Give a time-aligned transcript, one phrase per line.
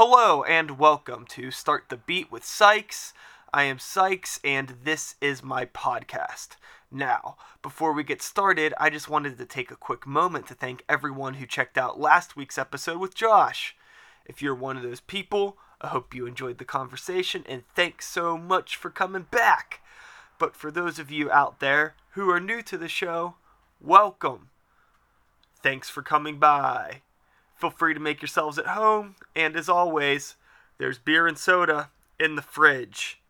[0.00, 3.12] Hello and welcome to Start the Beat with Sykes.
[3.52, 6.50] I am Sykes and this is my podcast.
[6.88, 10.84] Now, before we get started, I just wanted to take a quick moment to thank
[10.88, 13.74] everyone who checked out last week's episode with Josh.
[14.24, 18.38] If you're one of those people, I hope you enjoyed the conversation and thanks so
[18.38, 19.80] much for coming back.
[20.38, 23.34] But for those of you out there who are new to the show,
[23.80, 24.50] welcome.
[25.60, 27.02] Thanks for coming by.
[27.58, 30.36] Feel free to make yourselves at home, and as always,
[30.78, 33.20] there's beer and soda in the fridge.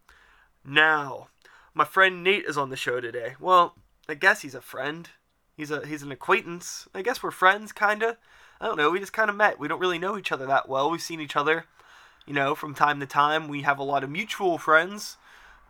[0.63, 1.29] Now,
[1.73, 3.37] my friend Nate is on the show today.
[3.41, 3.75] Well,
[4.07, 5.09] I guess he's a friend.
[5.57, 6.87] He's a he's an acquaintance.
[6.95, 8.19] I guess we're friends, kinda.
[8.61, 8.91] I don't know.
[8.91, 9.59] We just kind of met.
[9.59, 10.91] We don't really know each other that well.
[10.91, 11.65] We've seen each other,
[12.27, 13.49] you know, from time to time.
[13.49, 15.17] We have a lot of mutual friends,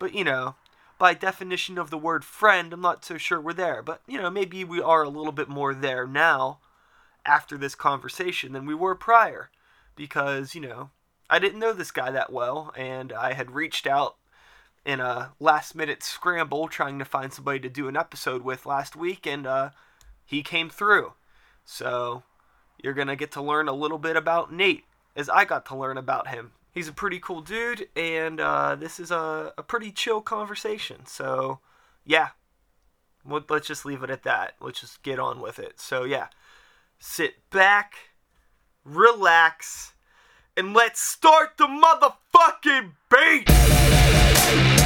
[0.00, 0.56] but you know,
[0.98, 3.84] by definition of the word friend, I'm not so sure we're there.
[3.84, 6.58] But you know, maybe we are a little bit more there now
[7.28, 9.50] after this conversation than we were prior
[9.94, 10.90] because, you know,
[11.28, 14.16] I didn't know this guy that well and I had reached out
[14.84, 18.96] in a last minute scramble trying to find somebody to do an episode with last
[18.96, 19.70] week and uh,
[20.24, 21.12] he came through.
[21.66, 22.22] So
[22.82, 25.76] you're going to get to learn a little bit about Nate as I got to
[25.76, 26.52] learn about him.
[26.72, 31.04] He's a pretty cool dude and uh, this is a, a pretty chill conversation.
[31.04, 31.58] So
[32.06, 32.28] yeah,
[33.26, 34.54] let's just leave it at that.
[34.60, 35.78] Let's just get on with it.
[35.78, 36.28] So yeah
[36.98, 37.94] sit back,
[38.84, 39.94] relax,
[40.56, 44.77] and let's start the motherfucking beat!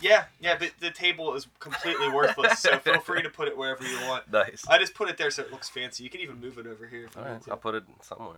[0.00, 3.84] Yeah, yeah, the, the table is completely worthless, so feel free to put it wherever
[3.84, 4.30] you want.
[4.32, 4.64] Nice.
[4.68, 6.02] I just put it there so it looks fancy.
[6.04, 7.50] You can even move it over here if you All want to.
[7.50, 8.36] I'll put it somewhere.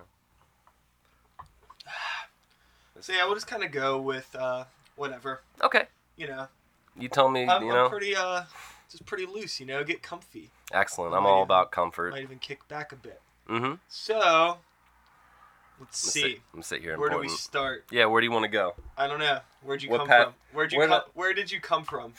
[3.01, 4.65] So yeah, we'll just kind of go with uh,
[4.97, 5.41] whatever.
[5.63, 5.87] Okay.
[6.17, 6.47] You know,
[6.99, 7.89] You tell me, I'm, you I'm know.
[7.89, 8.43] pretty uh,
[8.91, 9.59] just pretty loose.
[9.59, 10.51] You know, get comfy.
[10.73, 11.15] Excellent.
[11.15, 12.13] I'm all even- about comfort.
[12.13, 13.21] Might even kick back a bit.
[13.49, 13.75] Mm-hmm.
[13.89, 14.59] So,
[15.83, 16.21] let's I'm see.
[16.23, 17.85] Sit, I'm sit here Where do we start?
[17.91, 18.75] Yeah, where do you want to go?
[18.97, 19.41] I don't know.
[19.63, 20.35] Where'd you What come pat- from?
[20.53, 21.03] Where'd you where come?
[21.15, 22.15] Where did you come from?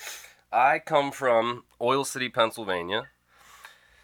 [0.52, 3.08] I come from Oil City, Pennsylvania.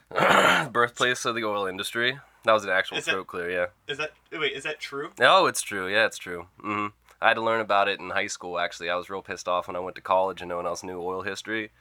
[0.72, 2.18] Birthplace of the oil industry.
[2.46, 3.66] That was an actual Is throat clear, yeah.
[3.88, 4.53] Is that wait?
[4.53, 5.12] Is that true?
[5.19, 5.88] Oh, it's true.
[5.88, 6.48] Yeah, it's true.
[6.59, 6.88] hmm
[7.22, 8.90] I had to learn about it in high school, actually.
[8.90, 11.02] I was real pissed off when I went to college and no one else knew
[11.02, 11.72] oil history,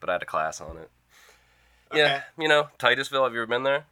[0.00, 0.90] but I had a class on it.
[1.94, 3.86] Yeah, you know, Titusville, have you ever been there?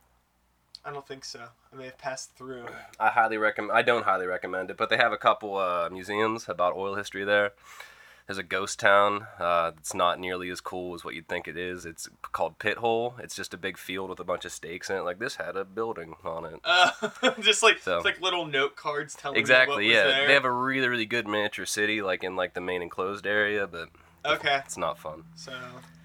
[0.85, 1.41] I don't think so.
[1.73, 2.67] I may have passed through.
[2.99, 3.77] I highly recommend.
[3.77, 7.25] I don't highly recommend it, but they have a couple uh, museums about oil history
[7.25, 7.53] there.
[8.27, 11.57] There's a ghost town uh, that's not nearly as cool as what you'd think it
[11.57, 11.85] is.
[11.85, 13.19] It's called Pithole.
[13.19, 15.01] It's just a big field with a bunch of stakes in it.
[15.01, 16.61] Like this had a building on it.
[16.63, 16.91] Uh,
[17.41, 19.87] just like So- it's like little note cards telling Exactly.
[19.87, 20.27] you what Yeah, was there.
[20.29, 23.67] they have a really really good miniature city, like in like the main enclosed area,
[23.67, 23.89] but
[24.25, 24.61] okay.
[24.65, 25.25] it's not fun.
[25.35, 25.53] So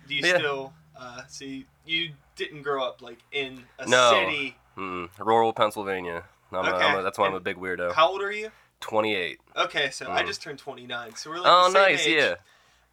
[0.07, 0.37] do you Yeah.
[0.39, 1.67] still uh, see?
[1.85, 4.09] You didn't grow up like in a No.
[4.25, 4.57] city.
[4.77, 6.23] Mm, rural Pennsylvania.
[6.51, 6.83] I'm Okay.
[6.85, 7.93] I'm a, that's why I'm a big weirdo.
[7.93, 8.51] How old are you?
[8.81, 9.39] 28.
[9.55, 10.27] Okay, so I Mm.
[10.27, 11.15] just turned 29.
[11.15, 12.05] So we're like Oh, the same nice.
[12.05, 12.15] age.
[12.15, 12.35] Yeah.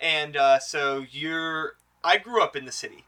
[0.00, 1.76] And uh, so you're.
[2.04, 3.04] I grew up in the city,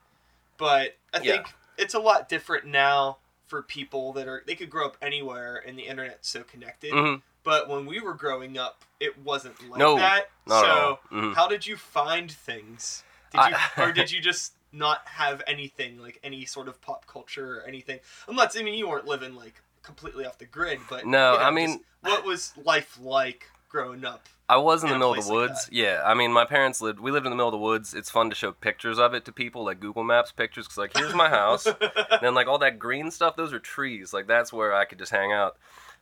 [0.57, 1.33] but I Yeah.
[1.33, 4.43] think it's a lot different now for people that are.
[4.47, 6.93] They could grow up anywhere, and the internet's so connected.
[6.93, 10.31] hmm But when we were growing up, it wasn't like No, that.
[10.49, 10.99] so.
[11.11, 11.35] Mhm.
[11.35, 13.03] how did you find things?
[13.33, 17.07] Did you, I- or did you just not have anything like any sort of pop
[17.07, 18.01] culture or anything?
[18.29, 21.45] I'm not saying you weren't living like completely off the grid, but No, you know,
[21.45, 24.29] I mean- just what was life like growing up?
[24.47, 25.69] I was in in the middle of the like woods.
[25.73, 27.01] yeah, I mean, my parents lived.
[27.01, 27.95] We lived in the middle of the woods.
[27.95, 30.95] It's fun to show pictures of it to people, like Google Maps pictures, because like
[30.95, 31.65] here's my house.
[31.65, 31.77] and
[32.21, 34.13] then like all that green stuff, those are trees.
[34.13, 35.57] Like that's where I could just hang out.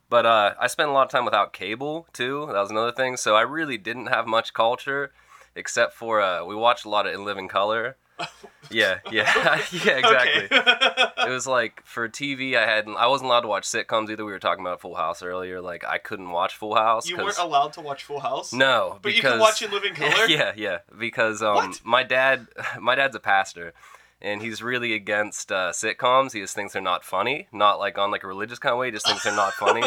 [0.09, 2.47] But uh, I spent a lot of time without cable too.
[2.51, 3.15] That was another thing.
[3.15, 5.13] So I really didn't have much culture,
[5.55, 7.95] except for uh, we watched a lot of In Living Color.
[8.71, 10.47] Yeah, yeah, yeah, exactly.
[11.25, 14.25] It was like for TV, I had I wasn't allowed to watch sitcoms either.
[14.25, 15.61] We were talking about Full House earlier.
[15.61, 17.07] Like I couldn't watch Full House.
[17.07, 18.51] You weren't allowed to watch Full House.
[18.51, 20.25] no, but because you can watch In Living Color.
[20.27, 21.81] yeah, yeah, because um, What?
[21.85, 22.47] my dad,
[22.79, 23.73] my dad's a pastor,
[24.21, 26.33] and he's really against uh, sitcoms.
[26.33, 28.87] He just thinks they're not funny, not like on like a religious kind of way.
[28.87, 29.83] He just thinks they're not funny.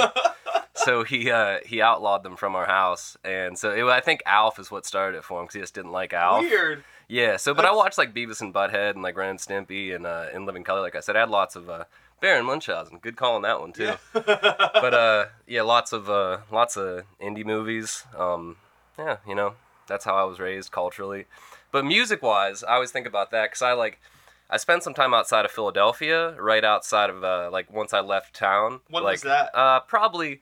[0.74, 4.58] so he uh, he outlawed them from our house, and so it, I think Alf
[4.58, 6.40] is what started it for him because he just didn't like Alf.
[6.42, 6.82] Weird.
[7.08, 7.36] Yeah.
[7.36, 10.26] So, but I watched like Beavis and Butthead and like Ren and Stimpy and uh,
[10.32, 10.80] In Living Color.
[10.80, 11.84] Like I said, I had lots of uh,
[12.20, 12.98] Baron Munchausen.
[12.98, 13.84] Good call on that one too.
[13.84, 13.96] Yeah.
[14.12, 18.04] but uh, yeah, lots of uh, lots of indie movies.
[18.16, 18.56] Um,
[18.98, 19.54] yeah, you know,
[19.86, 21.26] That's how I was raised culturally.
[21.70, 24.00] But music wise, I always think about that because I like.
[24.48, 28.32] I spent some time outside of Philadelphia, right outside of uh, like once I left
[28.32, 28.78] town.
[28.88, 29.50] When like, was that?
[29.52, 30.40] Uh, probably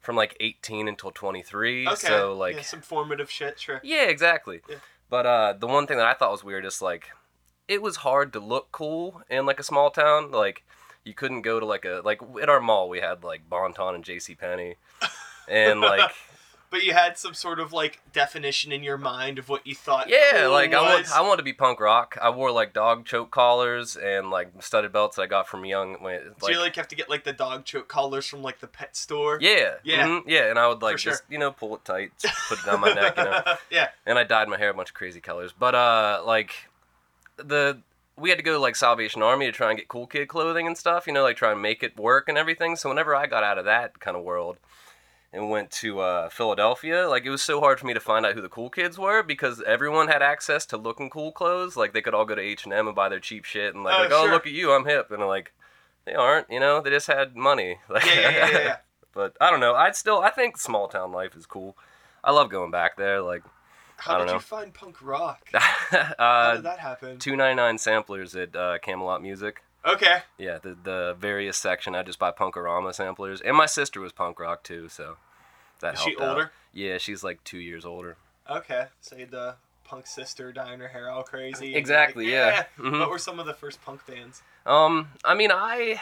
[0.00, 1.86] from like 18 until 23.
[1.88, 1.96] Okay.
[1.96, 3.80] So like yeah, some formative shit, sure.
[3.82, 4.60] yeah, exactly.
[4.68, 4.76] Yeah.
[5.10, 7.10] But uh, the one thing that I thought was weird is like,
[7.68, 10.30] it was hard to look cool in like a small town.
[10.30, 10.64] Like,
[11.04, 14.04] you couldn't go to like a like at our mall we had like Bon-Ton and
[14.04, 14.34] J.C.
[14.34, 14.76] Penney,
[15.46, 16.10] and like
[16.74, 20.08] But you had some sort of like definition in your mind of what you thought.
[20.10, 21.08] yeah, cool like I want.
[21.12, 22.18] I wanted to be punk rock.
[22.20, 26.02] I wore like dog choke collars and like studded belts I got from young.
[26.02, 28.66] When, so you like have to get like the dog choke collars from like the
[28.66, 29.38] pet store.
[29.40, 30.04] yeah, Yeah.
[30.04, 31.12] mhm, yeah, and I would like For sure.
[31.12, 32.10] just you know pull it tight,
[32.48, 33.42] put it on my neck, you know.
[33.70, 33.90] yeah.
[34.04, 35.54] and I dyed my hair a bunch of crazy colors.
[35.56, 36.56] But uh, like
[37.36, 37.78] the
[38.16, 40.66] we had to go to like Salvation Army to try and get cool kid clothing
[40.66, 42.74] and stuff, you know, like try and make it work and everything.
[42.74, 44.56] So whenever I got out of that kind of world
[45.34, 48.34] and went to uh, Philadelphia, like it was so hard for me to find out
[48.34, 51.76] who the cool kids were because everyone had access to looking cool clothes.
[51.76, 53.82] Like they could all go to H and M and buy their cheap shit and
[53.84, 55.52] like, Oh, like oh look at you, I'm hip, and I'm like
[56.04, 57.78] they aren't, you know, they just had money.
[57.88, 58.76] Like, Yeah, yeah, yeah, yeah,
[59.12, 59.74] but I don't know.
[59.74, 61.76] I'd still I think small town life is cool.
[62.22, 63.20] I love going back there.
[63.20, 63.42] Like,
[63.96, 64.38] How did don't you know.
[64.40, 65.48] find punk rock?
[65.52, 67.18] How uh, did that happen?
[67.18, 69.62] two ninety nine samplers at uh, Camelot Music.
[69.86, 70.18] Okay.
[70.38, 71.94] Yeah, the the various section.
[71.94, 75.16] I just buy Punk-O-Rama samplers, and my sister was punk rock too, so
[75.84, 76.28] that Is she helped out.
[76.30, 76.50] older?
[76.72, 78.16] Yeah, she's like two years older.
[78.50, 78.86] Okay.
[79.00, 79.54] So the
[79.84, 81.74] punk sister dyeing her hair all crazy.
[81.74, 82.64] Exactly, like, yeah.
[82.78, 82.98] Mhm.
[83.00, 84.42] What were some of the first punk bands?
[84.66, 86.00] Um, I mean, I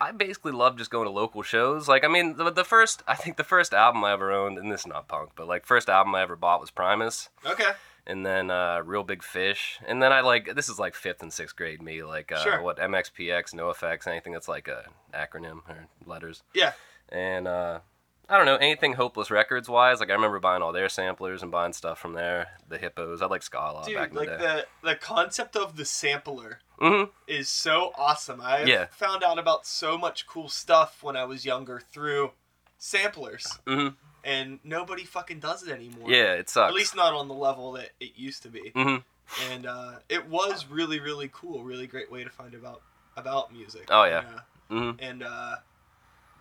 [0.00, 1.88] I basically love just going to local shows.
[1.88, 4.70] Like, I mean, the, the first I think the first album I ever owned, and
[4.70, 7.30] this is not punk, but like first album I ever bought was Primus.
[7.46, 7.72] Okay.
[8.08, 11.32] and then uh, Real Big Fish, and then I like this is like fifth and
[11.32, 12.60] sixth grade me, like uh, Sure.
[12.62, 16.72] what MXPX, NoFX, anything that's like a acronym or letters, Yeah.
[17.08, 17.80] and uh,
[18.28, 20.00] I don't know anything Hopeless Records wise.
[20.00, 22.48] Like I remember buying all their samplers and buying stuff from there.
[22.68, 24.66] The Hippos, I like ska a lot Dude, back in like the day.
[24.82, 28.40] the the concept of the sampler hmm is so awesome.
[28.40, 28.86] I Yeah.
[28.90, 32.32] found out about so much cool stuff when I was younger through
[32.78, 33.88] samplers, hmm
[34.24, 36.10] and nobody fucking does it anymore.
[36.10, 36.70] Yeah, it sucks.
[36.70, 38.70] At least not on the level that it used to be.
[38.74, 38.96] hmm
[39.40, 41.62] And uh, it was really, really cool.
[41.62, 42.82] Really great way to find about
[43.16, 43.86] about music.
[43.88, 44.22] Oh, yeah.
[44.68, 45.56] hmm And uh,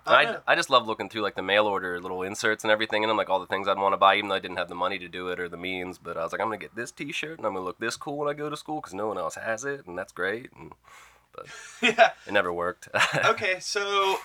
[0.07, 0.37] Oh, I, I.
[0.47, 3.17] I just love looking through like the mail order little inserts and everything and them,
[3.17, 4.99] like all the things I'd want to buy, even though I didn't have the money
[4.99, 5.97] to do it or the means.
[5.97, 8.17] But I was like, I'm gonna get this T-shirt and I'm gonna look this cool
[8.17, 10.49] when I go to school because no one else has it, and that's great.
[10.57, 10.73] And
[11.33, 11.47] but
[11.81, 12.11] yeah.
[12.25, 12.89] it never worked.
[13.25, 14.17] Okay, so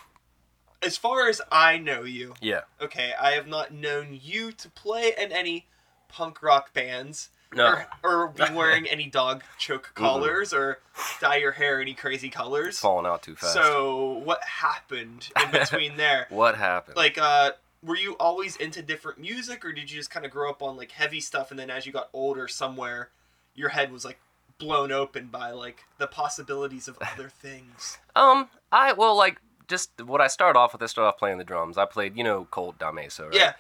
[0.83, 2.63] as far as I know you, yeah.
[2.81, 5.67] okay, I have not known you to play in any
[6.09, 7.31] punk rock bands.
[7.55, 7.83] No.
[8.05, 10.79] Or, or be wearing any dog choke collars or
[11.21, 12.79] dye your hair any crazy colors.
[12.79, 13.55] falling out too fast.
[13.55, 16.27] So what happened in between there?
[16.31, 16.97] what happened?
[16.97, 17.53] Like, uh,
[17.83, 20.77] were you always into different music, or did you just kind of grow up on
[20.77, 23.09] like heavy stuff, and then as you got older, somewhere
[23.55, 24.19] your head was like
[24.59, 27.99] blown open by like the possibilities of other things?
[28.15, 30.83] um, I well like just what I started off with.
[30.83, 31.79] I started off playing the drums.
[31.79, 33.35] I played, you know, Colt Dameso, right?
[33.35, 33.53] Yeah.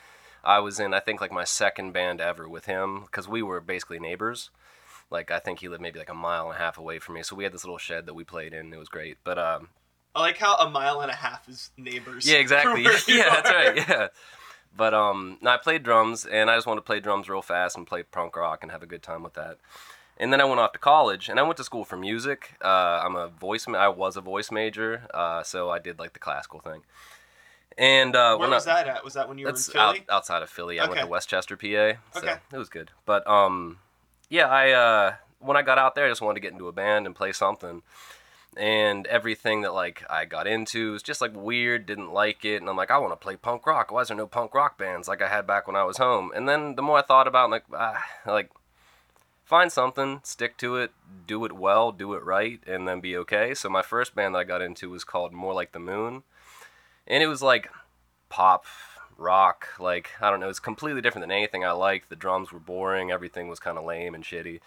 [0.44, 3.60] I was in, I think, like my second band ever with him because we were
[3.60, 4.50] basically neighbors.
[5.10, 7.22] Like I think he lived maybe like a mile and a half away from me,
[7.22, 8.72] so we had this little shed that we played in.
[8.72, 9.68] It was great, but um,
[10.14, 12.28] I like how a mile and a half is neighbors.
[12.28, 12.84] Yeah, exactly.
[12.84, 13.76] from where you yeah, that's right.
[13.76, 14.08] Yeah.
[14.76, 17.76] But um, no, I played drums, and I just wanted to play drums real fast
[17.76, 19.58] and play punk rock and have a good time with that.
[20.16, 22.54] And then I went off to college, and I went to school for music.
[22.62, 23.66] Uh, I'm a voice.
[23.66, 26.82] Ma- I was a voice major, uh, so I did like the classical thing.
[27.78, 29.04] And uh, Where was I, that at?
[29.04, 29.78] Was that when you were in Philly?
[29.78, 30.80] out, outside of Philly.
[30.80, 31.98] I went to West Chester, PA.
[32.12, 32.36] So Okay.
[32.52, 32.90] it was good.
[33.06, 33.78] But um,
[34.28, 36.72] yeah, I uh, when I got out there, I just wanted to get into a
[36.72, 37.82] band and play something.
[38.56, 42.68] And everything that like I got into was just like weird, didn't like it, and
[42.68, 43.92] I'm like, I want to play punk rock.
[43.92, 46.32] Why is there no punk rock bands like I had back when I was home?
[46.34, 48.50] And then the more I thought about, it, like, ah, like
[49.44, 50.90] find something, stick to it,
[51.28, 53.54] do it well, do it right, and then be okay.
[53.54, 56.24] So my first band that I got into was called More Like the Moon,
[57.10, 57.68] and it was like
[58.30, 58.64] pop
[59.18, 62.08] rock like i don't know it's completely different than anything i liked.
[62.08, 64.60] The drums were boring everything was kind of lame and shitty.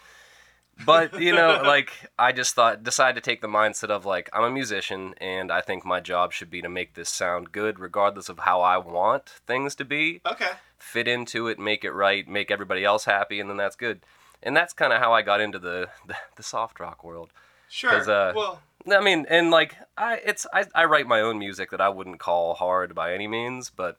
[0.86, 4.44] But you know like i just thought decided to take the mindset of like i'm
[4.44, 8.28] a musician and i think my job should be to make this sound good regardless
[8.28, 10.20] of how i want things to be.
[10.24, 10.52] Okay.
[10.78, 14.02] fit into it make it right make everybody else happy and then that's good.
[14.42, 17.30] And that's kind of how i got into the, the the soft rock world
[17.68, 17.90] Sure.
[18.10, 21.80] uh, well, I mean, and like I, it's I, I write my own music that
[21.80, 23.96] I wouldn't call hard by any means, but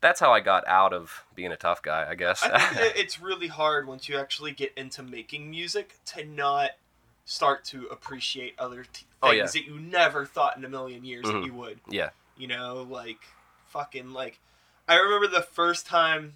[0.00, 2.42] that's how I got out of being a tough guy, I guess.
[2.42, 6.70] I it's really hard once you actually get into making music to not
[7.24, 9.46] start to appreciate other t- things Oh, yeah.
[9.46, 11.46] that you never thought in a million years that Mhm.
[11.46, 11.78] you would.
[11.88, 13.20] yeah, You know, like
[13.68, 14.40] fucking like
[14.88, 16.34] I remember the first time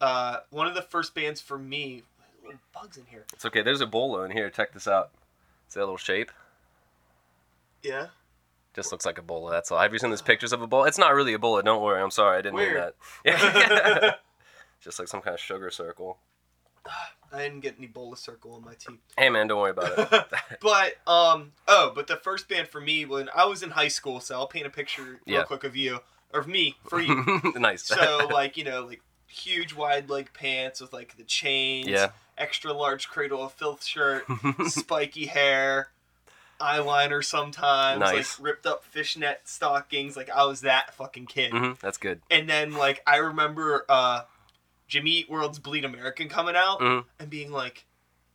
[0.00, 2.02] uh, one of the first bands for me.
[2.72, 3.24] Bugs in here.
[3.32, 3.62] It's okay.
[3.62, 4.48] There's Ebola in here.
[4.50, 5.10] Check this out.
[5.70, 6.32] See that little shape?
[7.82, 8.08] Yeah.
[8.74, 9.50] Just looks like Ebola.
[9.52, 9.78] That's all.
[9.78, 10.88] Have you seen those pictures of Ebola?
[10.88, 11.64] It's not really Ebola.
[11.64, 12.02] Don't worry.
[12.02, 12.38] I'm sorry.
[12.38, 12.94] I didn't mean that.
[13.24, 14.14] Yeah.
[14.80, 16.18] Just like some kind of sugar circle.
[17.32, 18.98] I didn't get an Ebola circle on my teeth.
[19.16, 20.26] Hey man, don't worry about it.
[20.60, 24.18] but um oh, but the first band for me when I was in high school,
[24.18, 25.42] so I'll paint a picture real Yeah.
[25.44, 26.00] quick of you
[26.34, 27.24] or of me for you.
[27.56, 27.84] nice.
[27.84, 29.00] so like you know like
[29.30, 32.10] huge wide leg pants with like the chains, Yeah.
[32.36, 34.24] extra large cradle of filth shirt,
[34.66, 35.88] spiky hair,
[36.60, 38.38] eyeliner sometimes, Nice.
[38.38, 40.16] like ripped up fishnet stockings.
[40.16, 41.52] Like I was that fucking kid.
[41.52, 42.20] hmm That's good.
[42.30, 44.22] And then like I remember uh
[44.88, 47.04] Jimmy Eat World's Bleed American coming out Mhm.
[47.18, 47.86] and being like,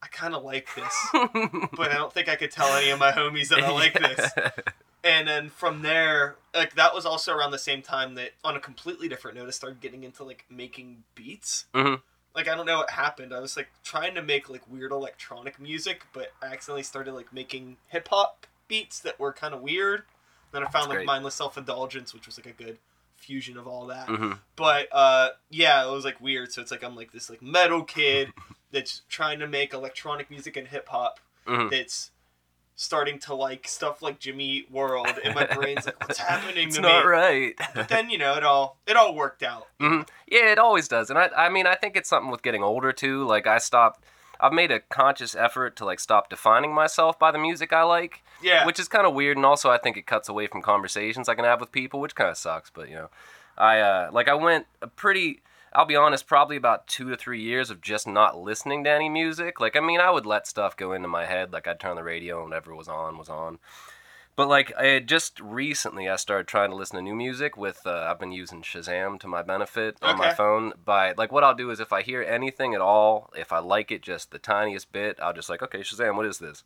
[0.02, 3.12] I kind of like this, but I don't think I could tell any of my
[3.12, 4.32] homies that I like this.
[5.06, 8.60] And then from there, like that was also around the same time that, on a
[8.60, 11.66] completely different note, I started getting into like making beats.
[11.76, 12.02] Mhm.
[12.36, 13.34] Like I don't know what happened.
[13.34, 17.32] I was like trying to make like weird electronic music, but I accidentally started like
[17.32, 20.04] making hip hop beats that were kind of weird.
[20.52, 21.06] Then I found That's like great.
[21.06, 22.80] mindless self indulgence, which was like a good
[23.16, 26.84] fusion of all that hmm but uh yeah it was like weird so it's like
[26.84, 28.32] i'm like this like metal kid
[28.72, 32.12] that's trying to make electronic music and hip-hop hmm that's
[32.76, 36.76] starting to like stuff like jimmy Eat world and my brain's like what's happening It's
[36.76, 37.56] to not me right.
[37.74, 41.10] but then you know it all it all worked out hmm Yeah, it always does,
[41.10, 43.26] and I, I mean, I think it's something with getting older too.
[43.26, 44.04] Like I stopped,
[44.40, 48.24] I've made a conscious effort to like stop defining myself by the music I like,
[48.42, 51.30] yeah which is kind of weird, and also I think it cuts away from conversations
[51.30, 52.70] I can have with people, which kind of sucks.
[52.70, 53.10] But you know,
[53.58, 55.42] I uh, like I went a pretty.
[55.76, 59.10] I'll be honest, probably about two to three years of just not listening to any
[59.10, 59.60] music.
[59.60, 61.52] Like, I mean, I would let stuff go into my head.
[61.52, 63.60] Like, I'd turn the radio and whatever was on was on.
[64.36, 67.82] But like, I had just recently, I started trying to listen to new music with.
[67.86, 70.74] Uh, I've been using Shazam to my benefit on my phone.
[70.84, 73.92] By like, what I'll do is if I hear anything at all, if I like
[73.92, 76.64] it just the tiniest bit, I'll just like, okay, Shazam, what is this?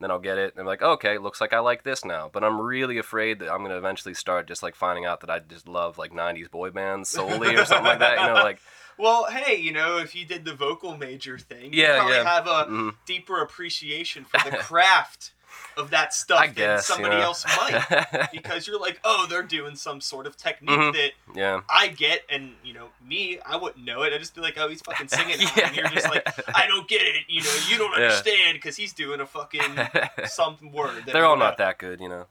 [0.00, 2.28] Then I'll get it, and I'm like, okay, looks like I like this now.
[2.32, 5.38] But I'm really afraid that I'm gonna eventually start just like finding out that I
[5.38, 8.20] just love like '90s boy bands solely or something like that.
[8.20, 8.58] You know, like,
[8.98, 12.24] well hey you know if you did the vocal major thing you Yeah, probably yeah.
[12.24, 12.94] have a mhm.
[13.06, 15.32] deeper appreciation for the craft
[15.76, 17.22] of that stuff I than guess somebody know.
[17.22, 20.92] else might because you're like oh they're doing some sort of technique Mhm.
[20.94, 21.60] that yeah.
[21.68, 24.12] I get, and you know, me, I wouldn't know it.
[24.12, 25.66] I'd just be like, "Oh, he's fucking singing," Yeah.
[25.66, 28.04] and you're just like, "I don't get it." You know, you don't Yeah.
[28.04, 29.60] understand because he's doing a fucking
[30.26, 31.04] some word.
[31.06, 32.26] They're all we not that good, you know.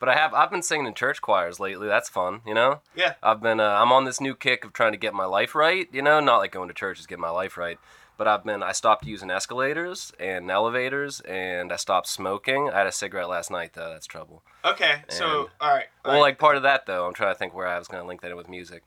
[0.00, 1.86] But I have I've been singing in church choirs lately.
[1.88, 2.80] That's fun, you know.
[2.94, 5.54] yeah, I've been uh, I'm on this new kick of trying to get my life
[5.54, 7.78] right, you know, not like going to church is getting my life right.
[8.16, 12.70] But I've been I stopped using escalators and elevators and I stopped smoking.
[12.70, 13.90] I had a cigarette last night though.
[13.90, 14.42] That's trouble.
[14.64, 15.02] okay.
[15.08, 15.86] So, all right.
[16.04, 16.20] all Well, right.
[16.20, 18.20] like part of that though, I'm trying to think where I was going to link
[18.20, 18.84] that in with music.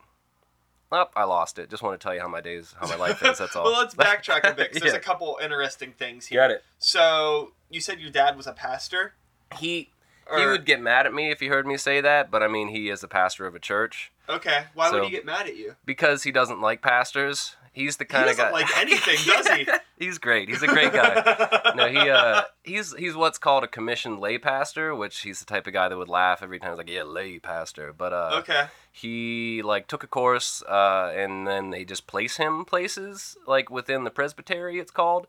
[0.89, 1.69] Oh, I lost it.
[1.69, 3.38] Just want to tell you how my days, how my life is.
[3.39, 3.65] That's all.
[3.65, 4.72] well, let's backtrack a bit.
[4.72, 5.00] 'cause There's Yeah.
[5.00, 6.39] a couple interesting things here.
[6.39, 6.63] Got it.
[6.79, 9.13] So, you said your dad was a pastor.
[9.60, 9.89] He
[10.31, 12.48] Or, he would get mad at me if he heard me say that, but I
[12.48, 14.65] mean, he is the pastor of a church Okay.
[14.74, 15.75] Why would he get mad at you?
[15.86, 17.55] because he doesn't like pastors.
[17.77, 18.51] He's the He kind of guy.
[18.51, 19.67] like anything, does he?
[20.05, 20.50] he's great.
[20.50, 21.74] He's a great guy.
[21.75, 25.67] no, he uh, he's he's what's called a commissioned lay pastor, which he's the type
[25.67, 26.72] of guy that would laugh every time.
[26.72, 27.93] He's like, yeah, lay pastor.
[27.93, 28.65] But uh, okay.
[28.91, 34.03] he like took a course, uh, and then they just place him places like within
[34.03, 34.79] the presbytery.
[34.79, 35.27] It's called.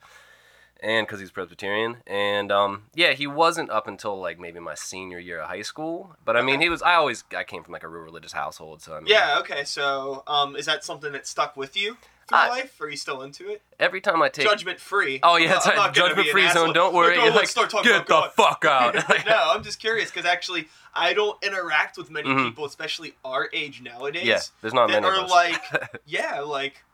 [0.80, 5.18] And because he's Presbyterian, and um, yeah, he wasn't up until like maybe my senior
[5.18, 6.14] year of high school.
[6.24, 6.64] But I mean, Okay.
[6.66, 6.82] he was.
[6.82, 9.38] I always I came from like a real religious household, so I mean, Yeah.
[9.40, 9.64] Okay.
[9.64, 11.96] So, um, is that something that stuck with you
[12.28, 12.80] through I- life?
[12.80, 13.62] Or are you still into it?
[13.80, 15.20] Every time I take Judgment free.
[15.22, 16.72] Oh yeah, I'm not Judgment free zone.
[16.72, 17.16] Don't worry.
[17.18, 18.48] Let's like, start talking get the about God.
[18.60, 18.94] fuck out.
[19.26, 22.44] no, I'm just curious because actually, I don't interact with many Mhm.
[22.48, 25.30] people, especially our age nowadays, yeah, there's not that many are of us.
[25.30, 26.84] like, yeah, like,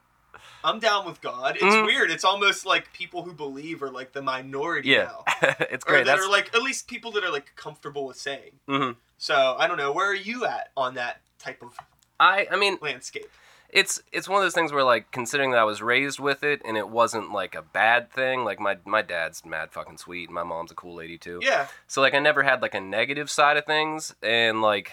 [0.62, 1.56] I'm down with God.
[1.56, 1.86] It's Mhm.
[1.86, 2.10] weird.
[2.10, 5.24] It's almost like people who believe are like the minority yeah, now.
[5.70, 6.06] it's Or great.
[6.06, 8.52] that That's are like, at least people that are like comfortable with saying.
[8.68, 8.96] mhm.
[9.18, 9.92] So, I don't know.
[9.92, 11.78] Where are you at on that type of
[12.20, 12.46] I.
[12.50, 13.30] I mean, landscape?
[13.74, 16.62] It's it's one of those things where like considering that I was raised with it
[16.64, 18.44] and it wasn't like a bad thing.
[18.44, 21.40] Like my my dad's mad fucking sweet and my mom's a cool lady too.
[21.42, 21.66] Yeah.
[21.88, 24.92] So like I never had like a negative side of things and like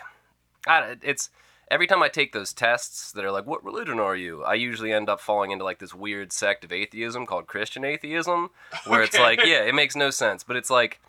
[0.68, 1.30] I it's
[1.70, 4.44] every time I take those tests that are like what religion are you?
[4.44, 8.50] I usually end up falling into like this weird sect of atheism called Christian atheism
[8.88, 11.00] where it's like yeah, it makes no sense, but it's like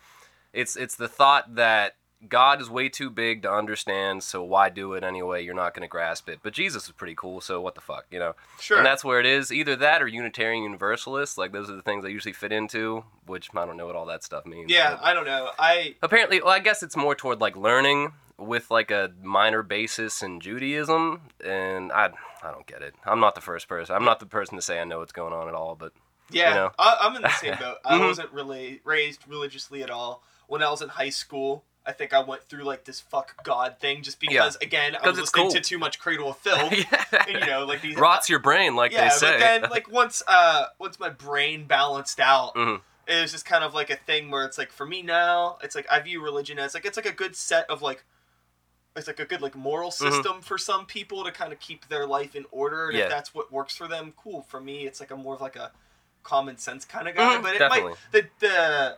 [0.53, 1.95] it's it's the thought that
[2.29, 5.43] God is way too big to understand, so why do it anyway?
[5.43, 6.39] You're not going to grasp it.
[6.43, 8.33] But Jesus is pretty cool, so what the fuck, you know?
[8.59, 8.77] Sure.
[8.77, 9.51] And that's where it is.
[9.51, 11.37] Either that or Unitarian Universalist.
[11.37, 14.05] Like, those are the things I usually fit into, which I don't know what all
[14.07, 14.71] that stuff means.
[14.71, 15.49] yeah, I don't know.
[15.59, 20.21] I apparently well i guess it's more toward like learning with like a minor basis
[20.23, 22.09] in judaism and i
[22.45, 22.93] I don't get it.
[23.05, 23.95] I'm not the first person.
[23.95, 25.75] I'm not the person to say I know what's going on at all.
[25.75, 25.93] But
[26.29, 26.71] Yeah, You know?
[26.77, 27.77] I, I'm in the same boat.
[27.85, 28.07] I Mhm.
[28.07, 30.23] wasn't really raised religiously at all.
[30.47, 33.77] When I was in high school, I think I went through like this fuck God
[33.79, 35.51] thing just because, again, I was listening cool.
[35.53, 36.71] to too much Cradle of Filth.
[37.27, 39.31] and, you know, like these rots your brain, like yeah, they say.
[39.33, 42.79] but then like once uh once my brain balanced out, Mhm.
[43.07, 45.75] it was just kind of like a thing where it's like for me now, it's
[45.75, 48.05] like I view religion as like it's like a good set of like
[48.95, 50.11] it's like a good like moral Mhm.
[50.11, 53.05] system for some people to kind of keep their life in order and Yeah.
[53.05, 54.43] if that's what works for them, cool.
[54.43, 55.71] For me it's like a more of like a
[56.23, 57.35] common sense kind of guy.
[57.35, 57.89] Mhm, but it definitely.
[57.89, 58.97] might the the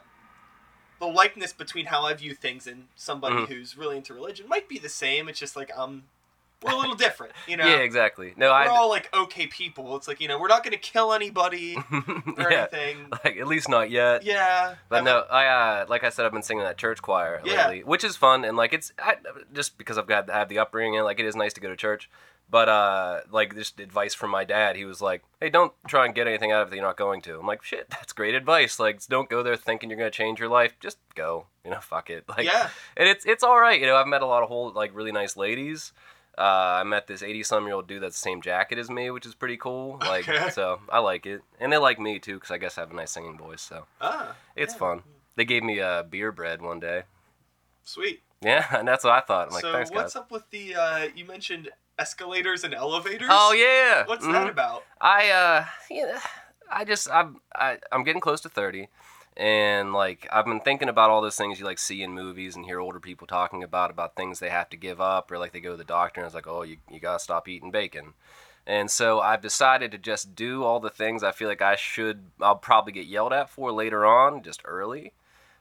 [1.00, 3.48] the likeness between how I view things and somebody Mhm.
[3.48, 5.28] who's really into religion might be the same.
[5.30, 6.04] It's just like um
[6.64, 7.66] we're a little different, you know.
[7.68, 8.34] yeah, exactly.
[8.38, 8.68] No, We're I.
[8.68, 9.96] all like okay people.
[9.98, 11.76] It's like you know we're not gonna kill anybody
[12.38, 13.08] or yeah, anything.
[13.24, 14.24] like at least not yet.
[14.24, 17.42] Yeah, But I no, I uh, like I said, I've been singing that church choir
[17.44, 17.68] Yeah.
[17.68, 19.18] lately, which is fun and like it's I,
[19.54, 21.76] just because I've got I have the upbringing, like it is nice to go to
[21.76, 22.10] church.
[22.48, 26.14] But uh, like just advice from my dad, he was like, "Hey, don't try and
[26.14, 28.36] get anything out of it that you're not going to." I'm like, "Shit, that's great
[28.36, 28.80] advice.
[28.80, 30.74] Like, don't go there thinking you're gonna change your life.
[30.80, 31.48] Just go.
[31.64, 32.24] You know, fuck it.
[32.30, 33.80] Like, yeah, and it's it's all right.
[33.80, 35.92] You know, I've met a lot of whole like really nice ladies.
[36.38, 39.10] Uh, I met this 80 some year old dude that's the same jacket as me,
[39.10, 39.98] which is pretty cool.
[40.02, 40.50] Like, Okay.
[40.50, 42.96] so I like it, and they like me too because I guess I have a
[42.96, 43.62] nice singing voice.
[43.62, 44.80] So ah, it's yeah.
[44.80, 45.04] fun.
[45.38, 47.04] They gave me a uh, beer bread one day.
[47.84, 48.22] Sweet.
[48.42, 49.48] Yeah, and that's what I thought.
[49.48, 50.22] I'm like, so thanks, what's guys.
[50.22, 50.76] up with the?
[50.76, 53.30] uh You mentioned escalators and elevators.
[53.32, 54.06] Oh yeah.
[54.06, 54.32] What's Mhm.
[54.34, 54.84] that about?
[55.02, 56.20] I uh, yeah,
[56.72, 58.88] I just I'm I, I'm getting close to 30,
[59.38, 62.66] and like I've been thinking about all those things you like see in movies and
[62.66, 65.60] hear older people talking about about things they have to give up or like they
[65.60, 68.14] go to the doctor and it's like oh you you gotta stop eating bacon.
[68.68, 72.26] And so I've decided to just do all the things I feel like I should.
[72.42, 75.14] I'll probably get yelled at for later on, just early.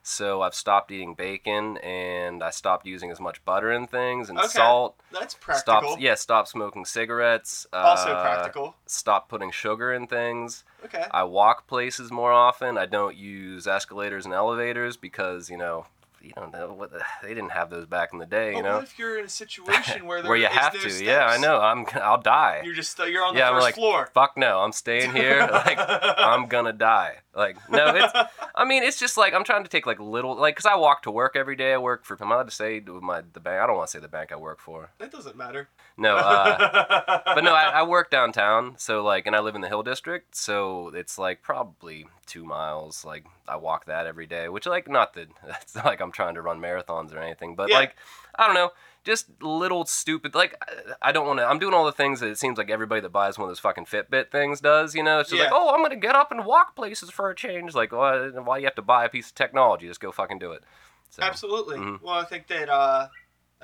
[0.06, 4.38] So I've stopped eating bacon and I stopped using as much butter and things and
[4.38, 4.48] Okay.
[4.48, 5.00] salt.
[5.10, 5.92] That's practical.
[5.92, 7.66] Stop, yeah, stop smoking cigarettes.
[7.72, 8.76] Also uh, practical.
[8.84, 10.62] Stop putting sugar in things.
[10.84, 11.06] Okay.
[11.10, 12.76] I walk places more often.
[12.76, 15.86] I don't use escalators and elevators because you know
[16.24, 18.56] you don't know what the, they didn't have those back in the day.
[18.56, 20.78] You know what if you're in a situation where there where you have to.
[20.80, 21.00] steps?
[21.00, 21.60] Yeah, I know.
[21.60, 22.62] I'm I'll die.
[22.64, 24.10] You're just you're on the Yeah, first like, floor.
[24.14, 25.48] Fuck no, I'm staying here.
[25.54, 27.16] Like I'm gonna die.
[27.34, 28.12] Like no, it's.
[28.54, 31.02] I mean, it's just like I'm trying to take like little like because I walk
[31.02, 31.72] to work every day.
[31.74, 32.16] I work for.
[32.20, 33.60] I'm allowed to say my the bank?
[33.62, 34.90] I don't want to say the bank I work for.
[34.98, 35.68] That doesn't matter.
[35.96, 39.68] No, uh, but no, I, I work downtown, so like, and I live in the
[39.68, 43.04] Hill District, so it's like probably two miles.
[43.04, 45.28] Like, I walk that every day, which like not that
[45.62, 47.78] it's not like I'm trying to run marathons or anything, but Yeah.
[47.78, 47.96] like,
[48.34, 48.70] I don't know,
[49.04, 50.34] just little stupid.
[50.34, 50.54] Like,
[51.00, 51.44] I- don't want to.
[51.46, 53.60] I'm doing all the things that it seems like everybody that buys one of those
[53.60, 54.94] fucking Fitbit things does.
[54.94, 57.34] You know, it's just like, oh, I'm gonna get up and walk places for a
[57.36, 57.74] change.
[57.74, 58.28] Like, why?
[58.30, 59.86] Why you have to buy a piece of technology?
[59.86, 60.62] Just go fucking do it.
[61.10, 61.22] So.
[61.22, 61.76] Absolutely.
[61.78, 62.02] Mhm.
[62.02, 63.06] Well, I think that uh,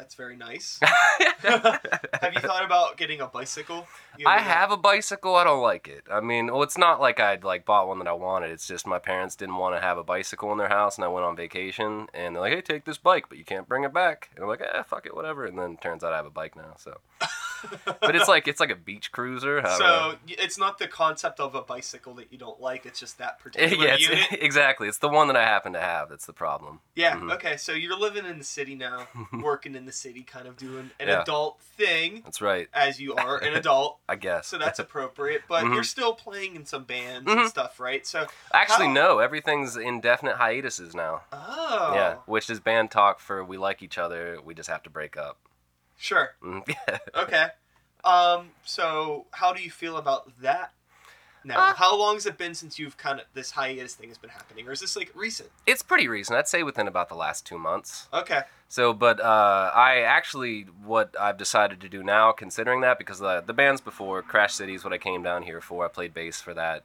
[0.01, 0.81] that's very nice.
[1.43, 3.87] have you thought about getting a bicycle?
[4.25, 5.37] I have a bicycle.
[5.37, 6.05] I don't like it.
[6.11, 8.51] I mean, well, it's not like I'd like bought one that I wanted.
[8.51, 11.09] It's just my parents didn't want to have a bicycle in their house, and I
[11.09, 13.93] went on vacation, and they're like, "Hey, take this bike, but you can't bring it
[13.93, 16.25] back." And I'm like, "Eh, fuck it, whatever." And then it turns out I have
[16.25, 16.77] a bike now.
[16.79, 16.99] So,
[18.01, 19.63] but it's like it's like a beach cruiser.
[19.65, 20.15] So know.
[20.27, 22.87] it's not the concept of a bicycle that you don't like.
[22.87, 24.27] It's just that particular yeah, unit.
[24.33, 24.89] exactly.
[24.89, 26.09] It's the one that I happen to have.
[26.09, 26.81] That's the problem.
[26.95, 27.17] Yeah.
[27.17, 27.33] Mhm.
[27.35, 27.57] Okay.
[27.57, 31.09] So you're living in the city now, working in the city, kind of doing an
[31.09, 31.23] Yeah.
[31.23, 32.69] adult thing That's right.
[32.75, 33.99] as you are an adult.
[34.09, 34.47] I guess.
[34.47, 35.43] So that's appropriate.
[35.49, 35.75] But Mhm.
[35.75, 37.41] you're still playing in some bands Mhm.
[37.41, 38.07] and stuff, right?
[38.07, 39.19] So Actually, how- no.
[39.19, 41.23] Everything's indefinite hiatuses now.
[41.33, 44.39] oh Yeah, which is band talk for we like each other.
[44.43, 45.39] We just have to break up.
[46.01, 46.31] Sure.
[46.43, 46.65] Mhm.
[47.15, 47.47] Okay.
[48.05, 48.51] Um.
[48.65, 50.73] So how do you feel about that?
[51.43, 54.19] Now, Uh, how long has it been since you've kind of this hiatus thing has
[54.19, 55.51] been happening, or is this like recent?
[55.67, 56.39] it's pretty recent.
[56.39, 58.09] I'd say within about the last two months.
[58.13, 58.43] Okay.
[58.69, 63.43] So, but uh, I actually, what I've decided to do now, considering that, because the,
[63.45, 65.85] the bands before, Crash City is what I came down here for.
[65.85, 66.85] I played bass for that.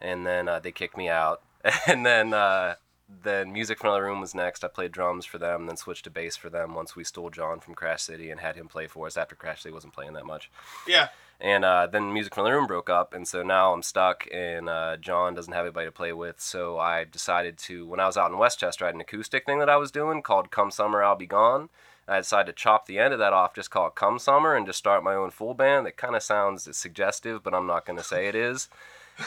[0.00, 1.40] And then uh, they kicked me out.
[1.88, 2.74] And then uh,
[3.08, 4.64] then Music from Another Room was next.
[4.64, 7.60] I played drums for them, then switched to bass for them once we stole John
[7.60, 10.26] from Crash City and had him play for us after Crash City wasn't playing that
[10.26, 10.50] much.
[10.88, 11.08] Yeah.
[11.40, 14.68] And uh, then Music from the Room broke up, and so now I'm stuck, and
[14.68, 16.40] uh, John doesn't have anybody to play with.
[16.40, 19.44] So I decided to, when I was out in West Chester, I had an acoustic
[19.44, 21.68] thing that I was doing called Come Summer I'll Be Gone.
[22.08, 24.64] I decided to chop the end of that off, just call it Come Summer, and
[24.64, 25.86] just start my own full band.
[25.86, 28.68] That kind of sounds suggestive, but I'm not going to say it is.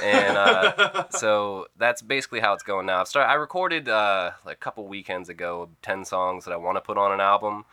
[0.03, 3.01] And uh, so that's basically how it's going now.
[3.01, 6.77] I've started, I recorded uh, like a couple weekends ago 10 songs that I want
[6.77, 7.65] to put on an album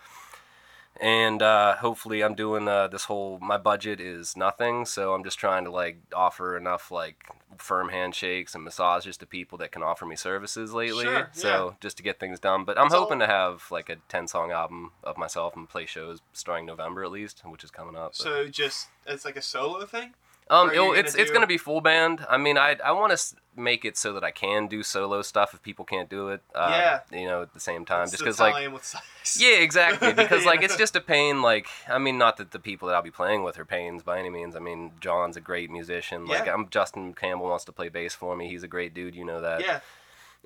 [1.01, 3.39] and uh, hopefully I'm doing uh, this whole.
[3.39, 7.23] My budget is nothing, so I'm just trying to like offer enough like
[7.59, 11.05] firm handshakes and massages to people that can offer me services lately.
[11.05, 12.65] Sure, so just to get things done.
[12.65, 15.69] But I'm It's all- hoping to have like a 10 song album of myself and
[15.69, 18.13] play shows starting November at least, which is coming up.
[18.13, 20.15] but- So just it's like a solo thing.
[20.49, 22.25] Um, it'll- you gonna it's it's gonna be full band.
[22.29, 25.55] I mean, I I want to make it so that I can do solo stuff
[25.55, 26.43] if people can't do it.
[26.55, 26.69] Uh,
[27.11, 27.19] Yeah.
[27.19, 28.55] You know, at the same time, It's just because like
[29.37, 30.13] yeah, exactly.
[30.23, 31.41] Because like it's just a pain.
[31.43, 34.19] Like I mean, not that the people that I'll be playing with are pains by
[34.19, 34.55] any means.
[34.57, 36.27] I mean, John's a great musician.
[36.27, 36.53] Like Yeah.
[36.55, 38.49] I'm Justin Campbell wants to play bass for me.
[38.49, 39.15] He's a great dude.
[39.15, 39.63] You know that.
[39.63, 39.81] Yeah.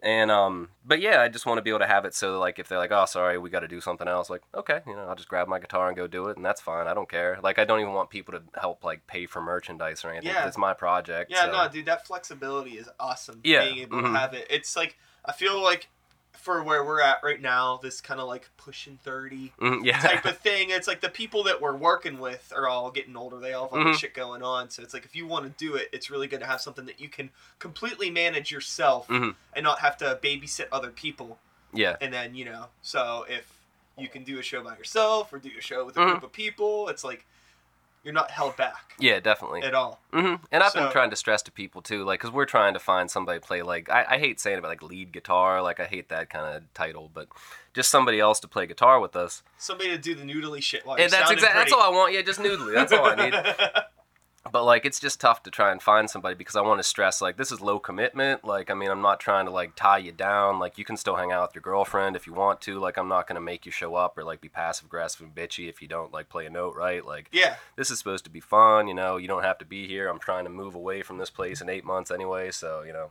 [0.03, 2.59] And um, but yeah, I just want to be able to have it so like
[2.59, 4.31] if they're like, oh, sorry, we got to do something else.
[4.31, 6.61] Like okay, you know, I'll just grab my guitar and go do it, and that's
[6.61, 6.87] fine.
[6.87, 7.39] I don't care.
[7.43, 10.31] Like I don't even want people to help like pay for merchandise or anything.
[10.31, 10.47] Yeah.
[10.47, 11.31] It's my project.
[11.31, 13.41] Yeah, so- no, dude, that flexibility is awesome.
[13.45, 14.13] Yeah, Being able mhm.
[14.13, 14.47] to have it.
[14.49, 15.89] It's like I feel like
[16.33, 19.99] for where we're at right now, this kind of like pushing 30 Mhm, yeah.
[20.01, 20.71] type of thing.
[20.71, 23.39] It's like the people that we're working with are all getting older.
[23.39, 23.99] They all have other Mhm.
[23.99, 24.71] shit going on.
[24.71, 26.87] So it's like if you want to do it, it's really good to have something
[26.87, 29.35] that you can completely manage yourself Mhm.
[29.53, 31.39] and not have to babysit other people.
[31.73, 31.97] yeah.
[32.01, 33.53] And then, you know, so if
[33.97, 36.11] you can do a show by yourself or do a show with a Mhm.
[36.13, 37.27] group of people, it's like
[38.03, 39.63] you're not held back Yeah, definitely.
[39.63, 40.01] at all.
[40.13, 42.75] hmm And I've So- been trying to stress to people too, like, because we're trying
[42.75, 45.61] to find somebody to play, like, I, I hate saying it, but like lead guitar,
[45.63, 47.29] like, I hate that kind of title, but
[47.75, 49.43] just somebody else to play guitar with us.
[49.59, 52.13] Somebody to do the noodly shit while And that's exactly that's all I want.
[52.15, 52.75] Yeah, just noodly.
[52.75, 53.35] That's all I need.
[54.51, 57.21] But like, it's just tough to try and find somebody because I want to stress
[57.21, 58.43] like this is low commitment.
[58.43, 60.59] Like, I mean, I'm not trying to like tie you down.
[60.59, 62.79] Like, you can still hang out with your girlfriend if you want to.
[62.79, 65.69] Like, I'm not gonna make you show up or like be passive aggressive and bitchy
[65.69, 67.05] if you don't like play a note right.
[67.05, 69.87] Like, yeah, this is supposed to be fun, you know, you don't have to be
[69.87, 70.09] here.
[70.09, 73.11] I'm trying to move away from this place in eight months anyway, so, you know.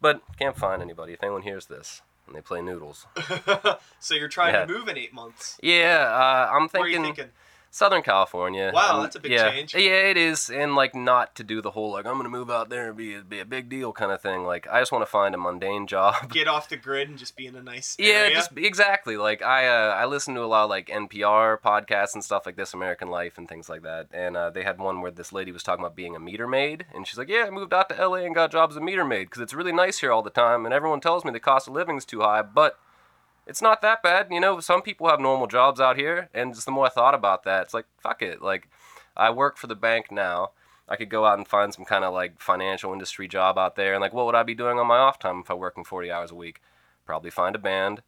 [0.00, 1.12] But can't find anybody.
[1.12, 3.06] If anyone hears this and they play noodles.
[3.98, 4.66] so you're trying Yeah.
[4.66, 5.58] to move in eight months.
[5.62, 7.32] Yeah, uh, I'm Where are you thinking, thinking?
[7.72, 8.72] Southern California.
[8.74, 9.74] Wow, Um, that's a big yeah, change.
[9.74, 10.50] Yeah, it is.
[10.50, 13.20] And like not to do the whole like I'm gonna move out there and be
[13.20, 14.44] be a big deal kind of thing.
[14.44, 16.32] Like I just want to find a mundane job.
[16.32, 18.34] Get off the grid and just be in a nice Yeah, area.
[18.34, 19.16] just exactly.
[19.16, 22.56] Like I, uh, I listen to a lot of like NPR podcasts and stuff like
[22.56, 24.08] this, American Life and things like that.
[24.12, 26.86] And uh, they had one where this lady was talking about being a meter maid,
[26.94, 29.04] and she's like, "Yeah, I moved out to LA and got jobs as a meter
[29.04, 31.68] maid because it's really nice here all the time, and everyone tells me the cost
[31.68, 32.78] of living is too high, but
[33.50, 34.28] it's not that bad.
[34.30, 37.14] You know, some people have normal jobs out here, and just the more I thought
[37.14, 38.40] about that, it's like fuck it.
[38.40, 38.68] Like
[39.16, 40.52] I work for the bank now."
[40.90, 43.94] I could go out and find some kind of like financial industry job out there,
[43.94, 46.10] and like, what would I be doing on my off time if I working 40
[46.10, 46.60] hours a week?
[47.06, 48.02] Probably find a band,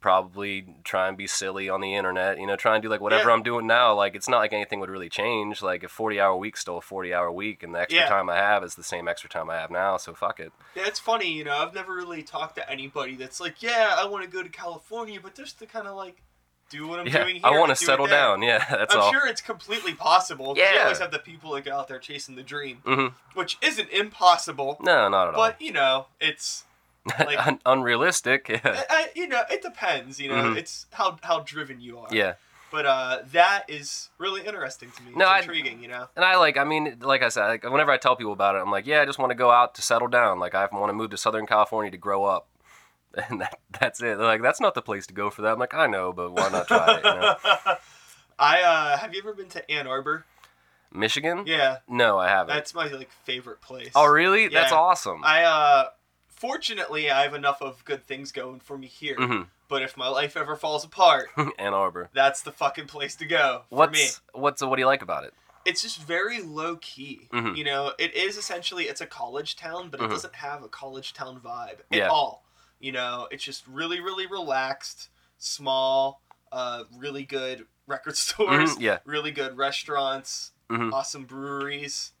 [0.00, 3.28] probably try and be silly on the internet, you know, try and do like whatever
[3.28, 3.34] Yeah.
[3.34, 3.94] I'm doing now.
[3.94, 5.60] Like, it's not like anything would really change.
[5.60, 8.08] Like, a 40 hour week still a 40 hour week, and the extra Yeah.
[8.08, 10.52] time I have is the same extra time I have now, so fuck it.
[10.74, 14.06] Yeah, it's funny, you know, I've never really talked to anybody that's like, yeah, I
[14.06, 16.22] want to go to California, but just to kind of like
[16.70, 17.46] do what I'm yeah, doing here.
[17.46, 18.42] I want to settle down.
[18.42, 19.10] Yeah, that's I'm all.
[19.10, 20.48] sure it's completely possible.
[20.54, 20.82] 'cause You Yeah.
[20.82, 24.76] always have the people that go out there chasing the dream, hmm which isn't impossible,
[24.80, 25.40] No, not at all.
[25.40, 26.64] but you know, it's
[27.18, 28.48] like- Un- unrealistic.
[28.48, 28.60] Yeah.
[28.64, 30.20] I, I- you know, it depends.
[30.20, 30.56] You know, Mhm.
[30.56, 32.08] it's how how driven you are.
[32.10, 32.34] yeah.
[32.70, 35.12] But uh, that is really interesting to me.
[35.16, 35.82] No, it's I- intriguing.
[35.82, 36.08] You know.
[36.16, 38.58] And I like, I mean, like I said, like, whenever I tell people about it,
[38.58, 40.38] I'm like, yeah, I just want to go out to settle down.
[40.38, 42.46] Like, I want to move to Southern California to grow up.
[43.30, 44.18] And that, that's it.
[44.18, 45.52] They're like, that's not the place to go for that.
[45.54, 47.04] I'm like, I know, but why not try it?
[47.04, 47.34] You know?
[48.38, 50.26] I uh, have you ever been to Ann Arbor?
[50.92, 51.44] Michigan?
[51.46, 52.54] Yeah, No, I haven't.
[52.54, 53.90] that's my like favorite place.
[53.94, 54.48] oh, really?
[54.48, 55.22] That's awesome.
[55.24, 55.88] I uh,
[56.38, 59.16] fortunately I have enough of good things going for me here.
[59.16, 62.10] hmm But if my life ever falls apart, Ann Arbor.
[62.14, 64.40] that's the fucking place to go for What's me.
[64.40, 65.34] what's what do you like about it?
[65.64, 67.28] It's just very low key.
[67.32, 67.56] Mhm.
[67.56, 70.06] You know, it is essentially it's a college town, but Mhm.
[70.06, 72.04] it doesn't have a college town vibe Yeah.
[72.04, 72.44] at all.
[72.78, 76.22] You know, it's just really, really relaxed, small,
[76.52, 78.98] uh, really good record stores, Mhm, Yeah.
[79.04, 80.92] really good restaurants, Mhm.
[80.92, 82.12] awesome breweries,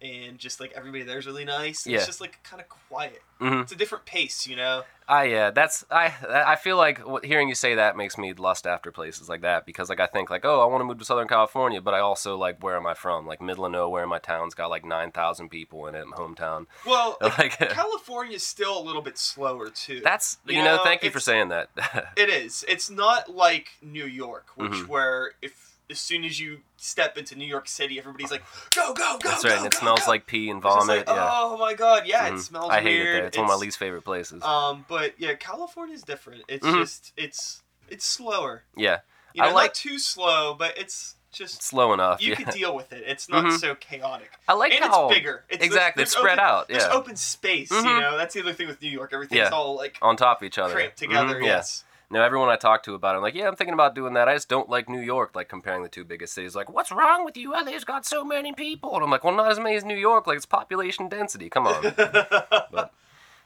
[0.00, 1.86] and just like everybody there's really nice.
[1.86, 1.96] Yeah.
[1.98, 3.20] It's just like kind of quiet.
[3.40, 3.62] Mm-hmm.
[3.62, 4.82] It's a different pace, you know.
[5.10, 6.12] I yeah, that's I
[6.46, 9.64] I feel like what, hearing you say that makes me lust after places like that
[9.64, 12.00] because like I think like oh I want to move to Southern California, but I
[12.00, 13.26] also like where am I from?
[13.26, 16.66] Like middle of nowhere, my town's got like nine thousand people in it, my hometown.
[16.86, 20.00] Well, Like California's still a little bit slower too.
[20.04, 21.70] that's you, You know, know, thank you for saying that.
[22.16, 22.64] It is.
[22.68, 24.88] It's not like New York, which Mhm.
[24.88, 28.42] where if as soon as you step into New York City, everybody's like,
[28.74, 30.86] "Go, go, go!" that's right, go, and it go, smells go." like pee and vomit.
[30.88, 31.28] like, yeah.
[31.32, 32.36] Oh my god, yeah, Mhm.
[32.36, 33.06] it smells I hate weird.
[33.06, 33.26] it there.
[33.26, 34.42] It's, one of my least favorite places.
[34.42, 36.44] Um, but yeah, California's different.
[36.48, 36.80] It's Mhm.
[36.80, 38.64] just it's it's slower.
[38.76, 38.98] yeah,
[39.32, 42.20] You know, I like- not too slow, but it's just slow enough.
[42.20, 42.36] you yeah.
[42.36, 43.04] can deal with it.
[43.06, 43.58] It's not Mhm.
[43.58, 44.30] so chaotic.
[44.48, 45.44] I like and how it's bigger.
[45.48, 46.68] It's exactly there's it's spread open, out.
[46.68, 47.70] There's Yeah, open space.
[47.70, 48.00] You Mhm.
[48.00, 49.12] know, that's the other thing with New York.
[49.14, 49.48] Everything's Yeah.
[49.50, 50.74] all like on top of each other.
[50.74, 51.40] cramped together.
[51.40, 51.62] Mhm, yeah.
[52.10, 54.28] Now everyone I talk to about it, I'm like, yeah, I'm thinking about doing that.
[54.28, 56.56] I just don't like New York, like comparing the two biggest cities.
[56.56, 57.52] Like, what's wrong with you?
[57.52, 58.94] LA's got so many people.
[58.94, 60.26] And I'm like, well, not as many as New York.
[60.26, 61.50] Like, it's population density.
[61.50, 61.82] Come on.
[61.96, 62.92] but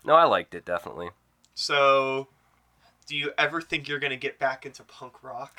[0.04, 1.10] no, I liked it definitely.
[1.54, 2.28] So,
[3.06, 5.58] do you ever think you're gonna get back into punk rock?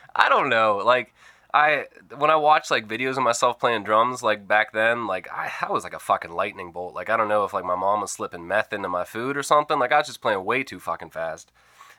[0.16, 0.80] I don't know.
[0.84, 1.12] Like,
[1.52, 1.86] I
[2.16, 5.70] when I watch like videos of myself playing drums, like back then, like I, I
[5.70, 6.94] was like a fucking lightning bolt.
[6.94, 9.42] Like I don't know if like my mom was slipping meth into my food or
[9.42, 9.78] something.
[9.78, 11.52] Like I was just playing way too fucking fast.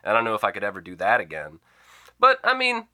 [0.06, 1.60] I don't know if I could ever do that again.
[2.20, 2.88] But I mean,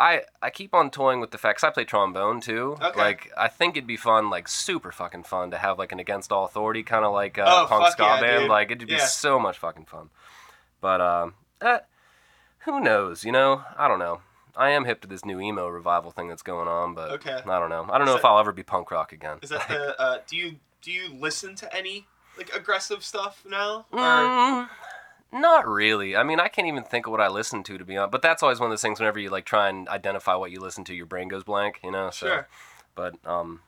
[0.00, 1.62] I I keep on toying with the facts.
[1.62, 2.76] I play trombone too.
[2.82, 2.98] Okay.
[2.98, 6.32] Like I think it'd be fun, like super fucking fun to have like an against
[6.32, 8.40] all authority kind of like uh, Oh, punk ska yeah, band.
[8.42, 8.50] dude.
[8.50, 9.04] Like it'd be Yeah.
[9.06, 10.10] so much fucking fun.
[10.80, 11.78] But um, uh,
[12.60, 13.24] who knows?
[13.24, 14.20] You know, I don't know.
[14.56, 17.32] I am hip to this new emo revival thing that's going on, but Okay.
[17.44, 17.88] I don't know.
[17.90, 19.38] I don't know Is if that- I'll ever be punk rock again.
[19.42, 20.00] Is that the?
[20.00, 23.86] Uh, do you do you listen to any like aggressive stuff now?
[23.92, 24.68] Or Mm,
[25.34, 26.16] not really.
[26.16, 28.12] I mean, I can't even think of what I listen to to be honest.
[28.12, 29.00] But that's always one of those things.
[29.00, 31.80] Whenever you like try and identify what you listen to, your brain goes blank.
[31.84, 32.10] You know.
[32.10, 32.48] So, sure.
[32.94, 33.60] But um,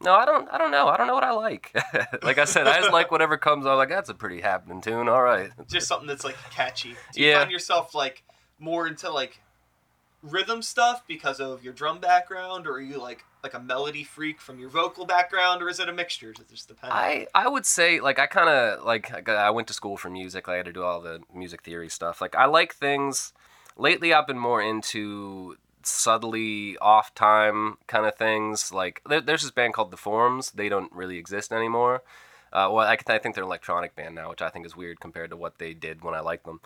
[0.00, 0.48] no, I don't.
[0.52, 0.88] I don't know.
[0.88, 1.72] I don't know what I like.
[2.22, 3.64] like I said, I just like whatever comes.
[3.66, 5.08] I'm like, that's a pretty happening tune.
[5.08, 5.50] All right.
[5.70, 6.96] Just something that's like catchy.
[7.12, 7.38] Do you Yeah.
[7.38, 8.22] find yourself like
[8.58, 9.40] more into like
[10.22, 14.40] rhythm stuff because of your drum background, or are you like like a melody freak
[14.40, 16.32] from your vocal background, or is it a mixture?
[16.32, 16.92] Does it just depend?
[16.92, 20.48] I I would say like I kind of like I went to school for music.
[20.48, 22.20] I had to do all the music theory stuff.
[22.20, 23.32] Like I like things.
[23.76, 28.72] Lately, I've been more into subtly off time kind of things.
[28.72, 30.52] Like there, there's this band called The Forms.
[30.52, 32.02] They don't really exist anymore.
[32.52, 35.00] Uh, well, I, I think they're an electronic band now, which I think is weird
[35.00, 36.60] compared to what they did when I liked them.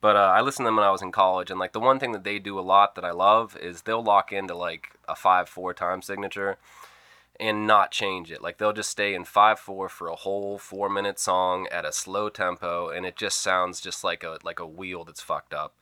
[0.00, 1.98] But uh, I listened to them when I was in college, and like the one
[1.98, 5.16] thing that they do a lot that I love is they'll lock into like a
[5.16, 6.56] five four time signature
[7.40, 8.42] and not change it.
[8.42, 11.92] Like they'll just stay in five four for a whole four minute song at a
[11.92, 15.74] slow tempo, and it just sounds just like a like a wheel that's fucked up.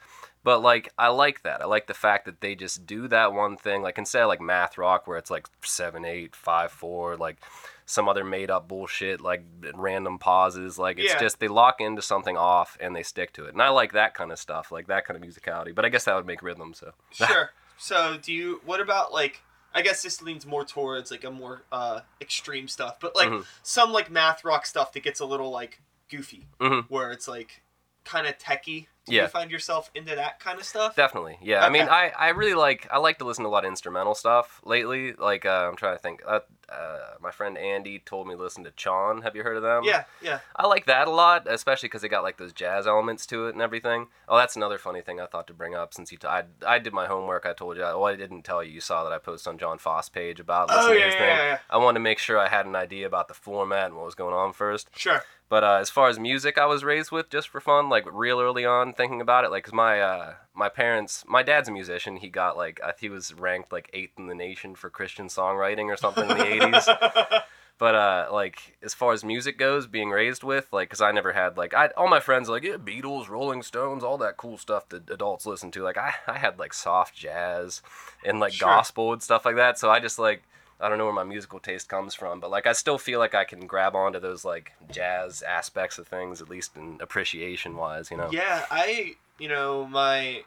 [0.47, 1.61] But like I like that.
[1.61, 3.83] I like the fact that they just do that one thing.
[3.83, 7.39] Like instead of like math rock where it's like seven eight five four like
[7.85, 9.43] some other made up bullshit like
[9.75, 10.79] random pauses.
[10.79, 11.19] Like it's Yeah.
[11.19, 13.55] just they lock into something off and they stick to it.
[13.55, 15.75] And I like that kind of stuff, like that kind of musicality.
[15.75, 16.75] But I guess that would make rhythm.
[16.75, 17.51] So Sure.
[17.77, 18.61] So, do you?
[18.65, 19.43] What about like?
[19.75, 23.45] I guess this leans more towards like a more uh, extreme stuff, but like Mhm.
[23.65, 26.85] some like math rock stuff that gets a little like goofy, Mhm.
[26.89, 27.63] where it's like
[28.07, 28.87] kind of techie.
[29.07, 29.23] Do Yeah.
[29.23, 30.97] you find yourself into that kind of stuff?
[30.97, 31.65] Definitely, yeah.
[31.65, 34.17] I mean, I, I really like I like to listen to a lot of instrumental
[34.17, 35.13] stuff lately.
[35.13, 36.23] Like uh, I'm trying to think.
[36.27, 39.23] Uh, uh, my friend Andy told me to listen to Chon.
[39.23, 39.85] Have you heard of them?
[39.85, 40.41] yeah, yeah.
[40.57, 43.53] I like that a lot, especially because they got like those jazz elements to it
[43.55, 44.09] and everything.
[44.29, 46.19] Oh, that's another funny thing I thought to bring up since you.
[46.19, 47.47] T- I I did my homework.
[47.47, 47.85] I told you.
[47.85, 48.73] Well, I didn't tell you.
[48.73, 51.15] You saw that I posted on John Foss page about listening Oh to yeah, his
[51.15, 51.29] yeah, thing.
[51.29, 51.59] yeah, yeah.
[51.71, 54.17] I wanted to make sure I had an idea about the format and what was
[54.17, 54.89] going on first.
[54.97, 55.23] Sure.
[55.49, 58.41] But uh, as far as music, I was raised with just for fun, like real
[58.41, 59.51] early on, thinking about it.
[59.53, 62.17] Like, cause my uh, my parents, my dad's a musician.
[62.17, 65.85] He got like I- he was ranked like eighth in the nation for Christian songwriting
[65.87, 66.89] or something in the eighties.
[67.79, 71.35] But uh, like as far as music goes, being raised with, like, cause I never
[71.35, 74.89] had like I all my friends like yeah, Beatles, Rolling Stones, all that cool stuff
[74.89, 75.83] that adults listen to.
[75.83, 77.83] Like I, I had like soft jazz
[78.25, 78.69] and like Sure.
[78.69, 79.79] gospel and stuff like that.
[79.79, 80.43] So I just like
[80.81, 83.35] I don't know where my musical taste comes from, but like I still feel like
[83.35, 88.11] I can grab onto those like jazz aspects of things, at least in appreciation wise,
[88.11, 88.31] you know.
[88.31, 90.45] Yeah, I you know my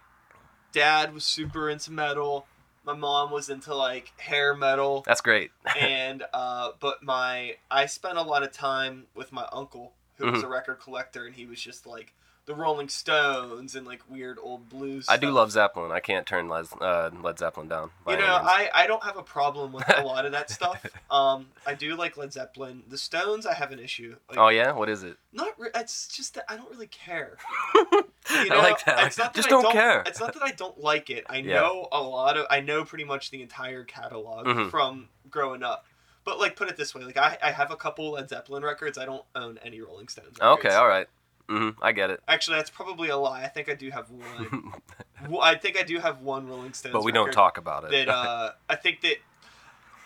[0.71, 2.45] dad was super into metal.
[2.85, 5.03] My mom was into like hair metal.
[5.05, 5.51] That's great.
[5.79, 10.41] and uh, but my I spent a lot of time with my uncle who was
[10.41, 10.45] Mhm.
[10.45, 12.13] a record collector, and he was just like
[12.49, 15.05] the Rolling Stones and like weird old blues.
[15.07, 15.91] I do love Zeppelin.
[15.91, 17.91] I can't turn Led, uh, Led Zeppelin down.
[18.07, 18.25] You know.
[18.25, 20.85] I, I don't have a problem with a lot of that stuff.
[21.11, 22.83] Um, I do like Led Zeppelin.
[22.87, 24.15] The Stones, I have an issue.
[24.29, 25.17] Like, oh yeah, what is it?
[25.33, 25.59] not.
[25.59, 27.37] Re- it's just that I don't really care.
[27.75, 28.03] I
[28.43, 29.07] You know, like that.
[29.07, 30.03] It's not that Just I don't care.
[30.05, 31.25] It's not that I don't like it.
[31.29, 31.61] I Yeah.
[31.61, 32.45] know a lot of.
[32.49, 34.69] I know pretty much the entire catalog Mhm.
[34.69, 35.85] from growing up.
[36.25, 38.97] But like, put it this way: like, I, I have a couple Led Zeppelin records.
[38.99, 40.37] I don't own any Rolling Stones.
[40.39, 40.65] Records.
[40.65, 41.07] Okay, all right.
[41.49, 42.21] Mm-hmm, I get it.
[42.27, 43.41] Actually, that's probably a lie.
[43.43, 44.73] I think I do have one.
[45.41, 46.93] I think I do have one Rolling Stones.
[46.93, 47.91] but we don't talk about it.
[47.91, 49.15] That uh, I think that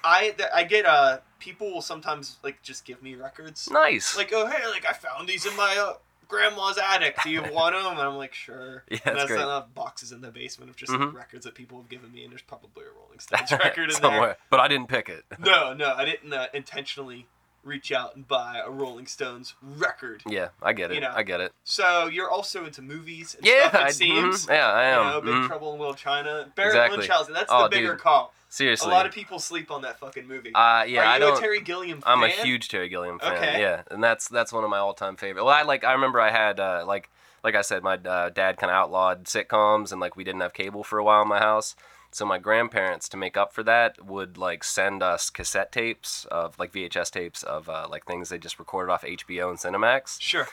[0.03, 4.15] I that I get uh people will sometimes like just give me records nice.
[4.17, 5.93] like oh hey like I found these in my uh,
[6.27, 7.17] grandma's attic.
[7.23, 7.85] Do you want them?
[7.85, 8.83] And I'm like sure.
[8.89, 9.39] Yeah, that's and that's great.
[9.41, 11.13] Have boxes in the basement of just like, Mhm.
[11.13, 14.01] records that people have given me, and there's probably a Rolling Stones record in there.
[14.01, 15.23] somewhere, but I didn't pick it.
[15.39, 17.27] No, no, I didn't uh, intentionally
[17.63, 20.21] reach out and buy a Rolling Stones record.
[20.27, 20.95] Yeah, I get it.
[20.95, 21.11] You know.
[21.15, 21.51] I get it.
[21.63, 24.45] So you're also into movies and Yeah, stuff, it I, seems.
[24.45, 25.05] mhm, yeah, I am.
[25.05, 25.47] You know, Big mhm.
[25.47, 26.51] Trouble in Little China.
[26.55, 26.97] Baron Exactly.
[26.99, 27.99] Munchausen, that's Oh, the bigger dude.
[27.99, 28.33] call.
[28.49, 28.91] Seriously.
[28.91, 30.53] A lot of people sleep on that fucking movie.
[30.53, 31.37] uh, yeah, Are I you don't.
[31.37, 32.13] a Terry Gilliam fan?
[32.17, 33.33] I'm a huge Terry Gilliam fan.
[33.33, 33.59] Okay.
[33.59, 35.43] Yeah, and that's that's one of my all-time favorite.
[35.43, 37.09] Well, I like I remember I had uh, like
[37.43, 40.53] like I said, my uh, dad kind of outlawed sitcoms, and like we didn't have
[40.53, 41.75] cable for a while in my house.
[42.13, 46.57] So my grandparents, to make up for that, would like send us cassette tapes of
[46.59, 50.21] like VHS tapes of uh, like things they just recorded off HBO and Cinemax.
[50.21, 50.47] Sure.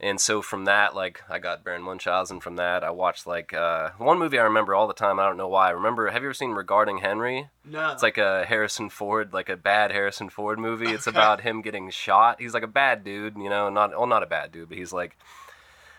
[0.00, 2.82] And so from that, like I got Baron Munchausen from that.
[2.82, 5.20] I watched like uh, one movie I remember all the time.
[5.20, 5.68] I don't know why.
[5.68, 6.10] I remember.
[6.10, 7.50] Have you ever seen Regarding Henry?
[7.64, 7.92] No.
[7.92, 10.90] It's like a Harrison Ford, like a bad Harrison Ford movie.
[10.90, 11.16] It's Okay.
[11.16, 12.40] about him getting shot.
[12.40, 14.92] He's like a bad dude, you know, not well, not a bad dude, but he's
[14.92, 15.16] like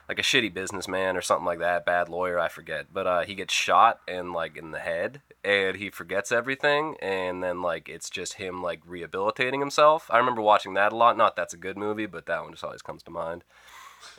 [0.09, 2.87] like a shitty businessman or something like that, bad lawyer, I forget.
[2.93, 7.41] But uh, he gets shot and like in the head, and he forgets everything, and
[7.43, 10.07] then like it's just him like rehabilitating himself.
[10.09, 11.17] I remember watching that a lot.
[11.17, 13.43] Not that's a good movie, but that one just always comes to mind.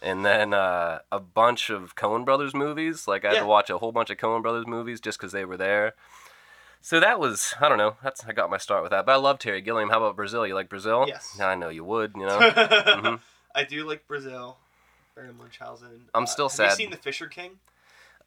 [0.03, 3.07] And then uh, a bunch of Coen Brothers movies.
[3.07, 3.41] Like I had Yeah.
[3.41, 5.93] to watch a whole bunch of Coen Brothers movies just because they were there.
[6.81, 7.97] So that was I don't know.
[8.03, 9.05] That's I got my start with that.
[9.05, 9.91] But I love Terry Gilliam.
[9.91, 10.47] How about Brazil?
[10.47, 11.05] You like Brazil?
[11.07, 11.39] Yes.
[11.39, 12.13] I know you would.
[12.17, 12.39] You know.
[12.55, 13.21] Mhm.
[13.55, 14.57] I do like Brazil.
[15.15, 16.09] Baron Munchausen.
[16.15, 16.71] I'm Uh, still have sad.
[16.71, 17.59] you seen The Fisher King?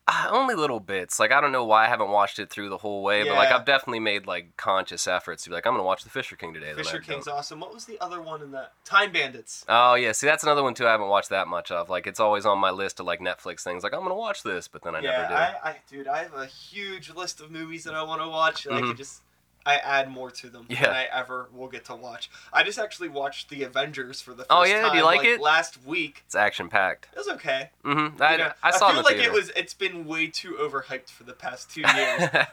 [0.10, 1.20] Uh, only little bits.
[1.20, 3.52] Like I don't know why I haven't watched it through the whole way, but like
[3.52, 6.54] I've definitely made like conscious efforts to be like I'm gonna watch The Fisher King
[6.54, 6.74] today.
[6.74, 7.04] Fisher I don't.
[7.04, 7.60] King's awesome.
[7.60, 8.72] What was the other one in that?
[8.86, 9.66] Time Bandits.
[9.68, 10.88] Oh yeah, see that's another one too.
[10.88, 11.90] I haven't watched that much of.
[11.90, 13.84] Like it's always on my list of like Netflix things.
[13.84, 15.34] Like I'm gonna watch this, but then I yeah, never do.
[15.34, 18.66] I, I, dude, I have a huge list of movies that I want to watch.
[18.66, 18.88] And I Mhm.
[18.88, 19.24] could just,
[19.68, 20.82] I add more to them Yeah.
[20.84, 22.30] than I ever will get to watch.
[22.54, 24.82] I just actually watched The Avengers for the first Oh, yeah?
[24.84, 24.92] time.
[24.94, 25.42] Do you like it?
[25.42, 26.24] Last week.
[26.26, 27.10] It's action packed.
[27.14, 27.72] It was okay.
[27.84, 28.22] Mm-hmm.
[28.22, 29.30] I, You know, I saw feel the like theater.
[29.32, 29.52] it was.
[29.56, 31.90] It's been way too overhyped for the past two years.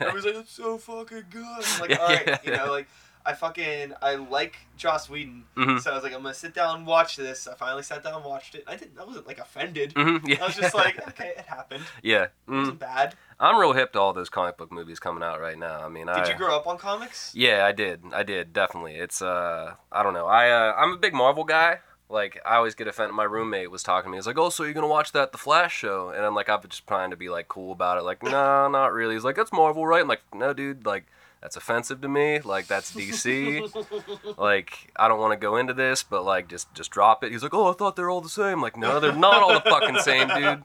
[0.00, 1.44] I was like, it's so fucking good.
[1.44, 2.88] I'm like, all right, you know, like
[3.26, 5.80] I fucking I like Joss Whedon, Mhm.
[5.80, 7.46] so I was like, I'm gonna sit down and watch this.
[7.48, 8.64] I finally sat down and watched it.
[8.66, 8.98] I didn't.
[9.00, 9.94] I wasn't like offended.
[9.94, 10.26] Mm-hmm.
[10.28, 10.42] Yeah.
[10.42, 11.84] I was just like, okay, it happened.
[12.02, 12.24] yeah.
[12.24, 12.58] It Mm.
[12.58, 13.14] wasn't bad.
[13.40, 15.84] I'm real hip to all those comic book movies coming out right now.
[15.84, 17.32] I mean, Did I, you grow up on comics?
[17.34, 18.02] Yeah, I did.
[18.12, 18.96] I did definitely.
[18.96, 20.26] It's uh, I don't know.
[20.26, 21.80] I uh, I'm a big Marvel guy.
[22.10, 23.14] Like I always get offended.
[23.16, 24.18] My roommate was talking to me.
[24.18, 26.60] He's like, "Oh, so you're gonna watch that The Flash show?" And I'm like, I'm
[26.68, 28.02] just trying to be like cool about it.
[28.02, 29.14] Like, no, not really.
[29.14, 30.84] He's like, "That's Marvel, right?" I'm like, "No, dude.
[30.84, 31.06] Like,
[31.44, 32.40] that's offensive to me.
[32.40, 33.60] Like, that's DC.
[34.38, 37.42] like, I don't want to go into this, but like, just just drop it." He's
[37.42, 39.98] like, "Oh, I thought they're all the same." like, no, they're not all the fucking
[39.98, 40.64] same, dude.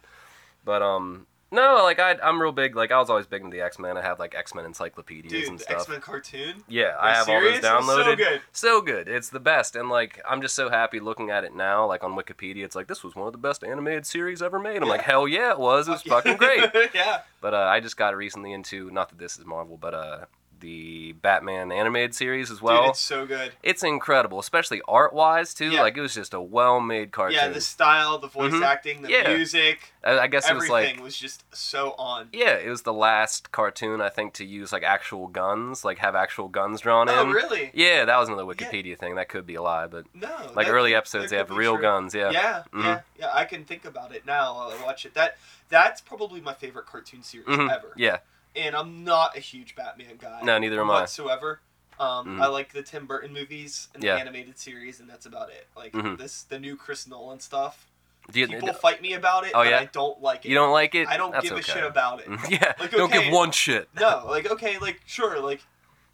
[0.63, 1.27] But um.
[1.51, 2.75] No, like I, I'm real big.
[2.75, 3.97] Like I was always big into the X Men.
[3.97, 5.81] I have like X Men encyclopedias Dude, and stuff.
[5.81, 6.63] X Men cartoon.
[6.67, 7.65] Yeah, I have serious?
[7.65, 8.05] all those downloaded.
[8.05, 8.41] So good.
[8.51, 9.07] So good.
[9.07, 9.75] It's the best.
[9.75, 12.87] And like I'm just so happy looking at it now, like on Wikipedia, it's like
[12.87, 14.83] this was one of the best animated series ever made.
[14.83, 15.87] I'm like, hell yeah, it was.
[15.87, 16.69] It was fucking great.
[16.93, 17.21] yeah.
[17.41, 20.25] But uh, I just got recently into not that this is Marvel, but uh
[20.59, 22.81] the Batman animated series as well.
[22.83, 23.53] Dude, it's so good.
[23.63, 25.69] it's incredible, especially art wise too.
[25.71, 25.81] Yeah.
[25.81, 27.35] Like it was just a well made cartoon.
[27.37, 28.65] Yeah, the style, the voice Mhm.
[28.65, 29.33] acting, the Yeah.
[29.33, 32.29] music, I, I guess it was everything like was just so on.
[32.33, 36.15] yeah, it was the last cartoon I think to use like actual guns, like have
[36.15, 37.29] actual guns drawn Oh, in.
[37.31, 37.71] really?
[37.73, 39.15] Yeah, that was another Wikipedia thing.
[39.15, 40.51] That could be a lie, but No.
[40.55, 41.81] like early episodes, they have real true.
[41.81, 42.13] guns.
[42.15, 42.31] Yeah.
[42.31, 42.83] Yeah, Mhm.
[42.83, 43.29] yeah, yeah.
[43.33, 45.13] I can think about it now while I watch it.
[45.13, 45.37] That
[45.69, 47.71] that's probably my favorite cartoon series Mhm.
[47.71, 47.93] ever.
[47.95, 48.17] Yeah.
[48.55, 50.41] And I'm not a huge Batman guy.
[50.43, 51.01] No, neither am I.
[51.01, 51.61] whatsoever.
[51.99, 52.41] Um, Mhm.
[52.41, 54.15] I like the Tim Burton movies and Yeah.
[54.15, 55.67] the animated series, and that's about it.
[55.75, 56.17] Like Mhm.
[56.17, 57.85] this, the new Chris Nolan stuff.
[58.33, 59.79] You, People fight me about it, Oh, but yeah?
[59.79, 60.49] I don't like it.
[60.49, 61.07] you don't like it?
[61.07, 62.27] I don't That's give a shit about it.
[62.49, 62.73] yeah.
[62.79, 63.89] Like, don't give one shit.
[63.95, 65.61] No, like okay, like sure, like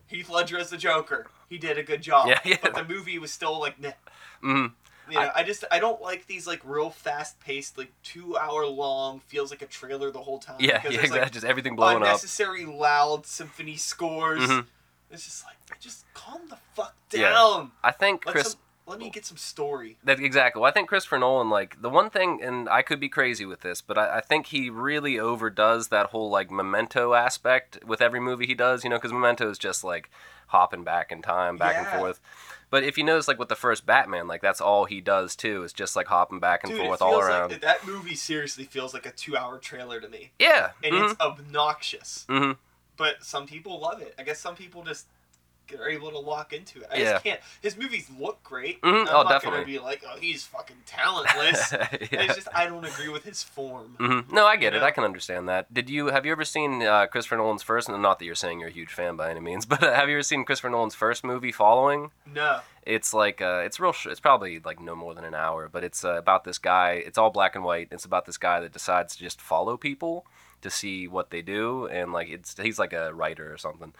[0.08, 2.28] Heath Ledger as the Joker, he did a good job.
[2.28, 2.58] Yeah, yeah.
[2.62, 3.94] But the movie was still like, meh.
[4.44, 4.74] Mm.
[5.10, 8.66] You know, I, just I don't like these like real fast paced, like two hour
[8.66, 10.56] long, feels like a trailer the whole time.
[10.60, 11.20] Yeah, because yeah, exactly.
[11.22, 12.02] like just everything blowing up.
[12.04, 14.42] unnecessary loud symphony scores.
[14.50, 14.66] Mhm.
[15.12, 17.30] It's just like just calm the fuck Yeah.
[17.32, 17.72] down.
[17.84, 18.52] I think Let Chris.
[18.52, 19.98] some, let me get some story.
[20.04, 20.60] That exactly.
[20.62, 23.62] Well, I think Christopher Nolan, like the one thing, and I could be crazy with
[23.62, 28.20] this, but I, I think he really overdoes that whole like memento aspect with every
[28.20, 28.84] movie he does.
[28.84, 30.10] You know, because memento is just like
[30.48, 31.90] hopping back in time, back Yeah.
[31.92, 32.20] and forth.
[32.70, 35.64] But if you notice, like with the first Batman, like that's all he does too,
[35.64, 37.52] is just like hopping back and Dude, it forth feels all around.
[37.52, 40.72] like that movie seriously feels like a two hour trailer to me, yeah.
[40.84, 42.26] and hmm it's obnoxious.
[42.30, 42.54] hmm
[42.98, 44.16] But some people love it.
[44.18, 45.06] I guess some people just
[45.80, 46.88] are able to lock into it.
[46.92, 47.12] I Yeah.
[47.14, 47.40] just can't.
[47.62, 48.82] His movies look great.
[48.82, 49.02] Mhm.
[49.02, 49.60] I'm Oh, not definitely.
[49.60, 51.72] gonna be like, oh, he's fucking talentless.
[51.72, 51.88] yeah.
[51.92, 53.96] It's just I don't agree with his form.
[53.98, 54.82] hmm No, I get You it.
[54.82, 54.88] know?
[54.88, 55.74] I can understand that.
[55.74, 57.90] Did you have you ever seen uh, Christopher Nolan's first?
[57.90, 60.10] And not that you're saying you're a huge fan by any means, but uh, have
[60.10, 62.12] you ever seen Christopher Nolan's first movie, Following?
[62.26, 62.60] No.
[62.84, 63.94] It's like uh, it's real.
[63.94, 66.92] Sh- it's probably like no more than an hour, but it's uh, about this guy.
[67.06, 67.88] It's all black and white.
[67.92, 70.26] It's about this guy that decides to just follow people
[70.62, 73.94] to see what they do, and like it's he's like a writer or something.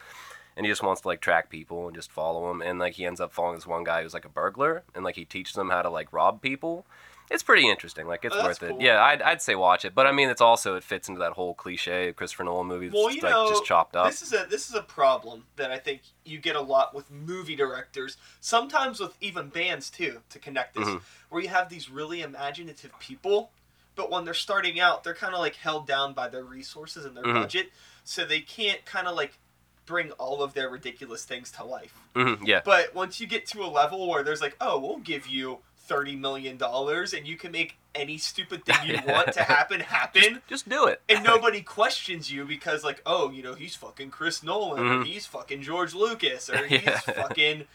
[0.56, 2.62] And he just wants to like track people and just follow them.
[2.62, 5.16] And like he ends up following this one guy who's like a burglar, and like
[5.16, 6.86] he teaches them how to like rob people.
[7.32, 8.06] It's pretty interesting.
[8.08, 8.78] Like it's Oh, worth cool.
[8.80, 8.84] it.
[8.84, 9.96] Yeah, I'd, I'd say watch it.
[9.96, 12.92] But I mean, it's also it fits into that whole cliche of Christopher Nolan movies.
[12.94, 14.06] Well, you like know, just chopped up.
[14.06, 17.10] This is a this is a problem that I think you get a lot with
[17.10, 18.18] movie directors.
[18.42, 21.02] Sometimes with even bands too, to connect this, Mhm.
[21.30, 23.50] where you have these really imaginative people,
[23.96, 27.18] but when they're starting out, they're kind of like held down by their resources and
[27.18, 27.42] their Mhm.
[27.42, 27.72] budget,
[28.04, 29.40] so they can't kind of like
[29.86, 31.94] bring all of their ridiculous things to life.
[32.16, 32.62] hmm yeah.
[32.66, 36.16] But once you get to a level where there's like, oh, we'll give you thirty
[36.16, 40.68] million dollars and you can make any stupid thing you want to happen happen Just
[40.68, 41.00] do it.
[41.08, 45.06] and nobody questions you because like oh you know he's fucking chris nolan or Mhm.
[45.06, 46.98] he's fucking george lucas or he's Yeah.
[47.02, 47.66] fucking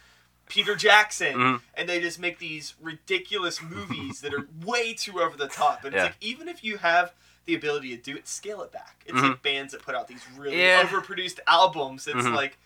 [0.49, 1.61] peter jackson Mhm.
[1.75, 5.95] and they just make these ridiculous movies that are way too over the top and
[5.95, 6.07] Yeah.
[6.07, 7.13] it's like even if you have
[7.51, 9.31] the ability to do it scale it back it's Mhm.
[9.31, 10.85] like bands that put out these really Yeah.
[10.85, 12.35] overproduced albums it's Mhm.
[12.35, 12.59] like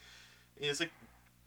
[0.60, 0.92] it's like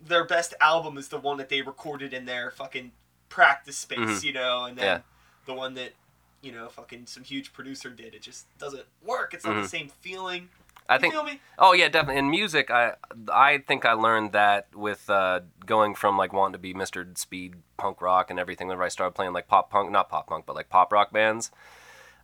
[0.01, 2.91] their best album is the one that they recorded in their fucking
[3.29, 4.23] practice space Mhm.
[4.23, 5.01] you know and then Yeah.
[5.45, 5.93] the one that
[6.41, 9.67] you know fucking some huge producer did it just doesn't work it's not the Mhm.
[9.69, 10.49] same feeling
[10.89, 11.41] I You think.
[11.59, 12.19] Oh yeah, definitely.
[12.19, 12.95] In music, I
[13.29, 17.17] I think I learned that with uh, going from like wanting to be Mr.
[17.17, 18.67] Speed punk rock and everything.
[18.69, 21.51] Whenever I started playing like pop punk, not pop punk, but like pop rock bands,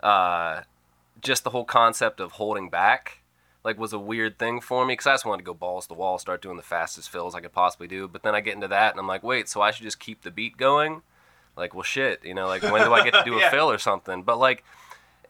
[0.02, 0.62] uh,
[1.24, 3.20] just the whole concept of holding back
[3.64, 5.90] like was a weird thing for me because I just wanted to go balls to
[5.90, 8.10] the wall, start doing the fastest fills I could possibly do.
[8.10, 10.22] But then I get into that and I'm like, wait, so I should just keep
[10.24, 11.02] the beat going?
[11.56, 13.50] Like, well, shit, you know, like when do I get to do a Yeah.
[13.52, 14.24] fill or something?
[14.24, 14.66] But like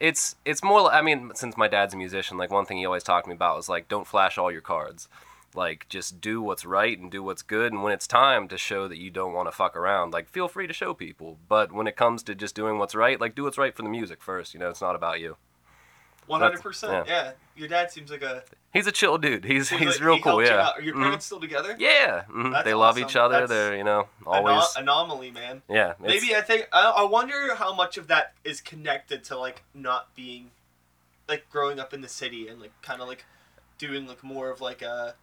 [0.00, 2.84] it's it's more li- i mean since my dad's a musician like one thing he
[2.84, 5.08] always talked to me about was like don't flash all your cards
[5.54, 8.88] like just do what's right and do what's good and when it's time to show
[8.88, 11.86] that you don't want to fuck around like feel free to show people but when
[11.86, 14.52] it comes to just doing what's right like do what's right for the music first
[14.52, 15.36] you know it's not about you
[16.28, 17.04] 100% yeah.
[17.06, 17.32] yeah.
[17.56, 20.40] your dad seems like a he's a chill dude he's he's like real he cool
[20.42, 20.78] you yeah out.
[20.78, 21.02] are your Mhm.
[21.02, 22.52] parents still together yeah mhm.
[22.52, 26.40] That's they love each other That's they're you know always anomaly man yeah maybe i
[26.40, 30.50] think I, I wonder how much of that is connected to like not being
[31.28, 33.24] like growing up in the city and like kind of like
[33.78, 35.14] doing like more of like a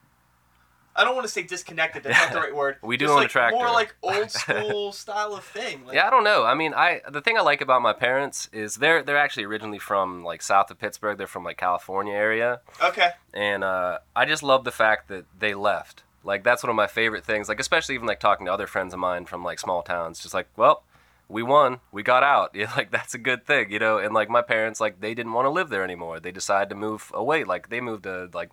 [0.96, 2.04] I don't want to say disconnected.
[2.04, 2.78] That's not the right word.
[2.82, 3.56] We do Just, own a tractor.
[3.58, 5.86] More like old school style of thing.
[5.86, 6.44] Like, yeah, I don't know.
[6.44, 9.80] I mean, I the thing I like about my parents is they're they're actually originally
[9.80, 11.18] from like south of Pittsburgh.
[11.18, 13.12] They're from like California area, Okay.
[13.34, 16.04] and uh, I just love the fact that they left.
[16.24, 17.48] Like that's one of my favorite things.
[17.50, 20.20] Like especially even like talking to other friends of mine from like small towns.
[20.22, 20.84] Just like, well,
[21.30, 22.52] we won, we got out.
[22.56, 23.98] Yeah, like that's a good thing, you know.
[23.98, 26.20] And like my parents, like they didn't want to live there anymore.
[26.20, 27.44] They decided to move away.
[27.46, 28.50] Like they moved to like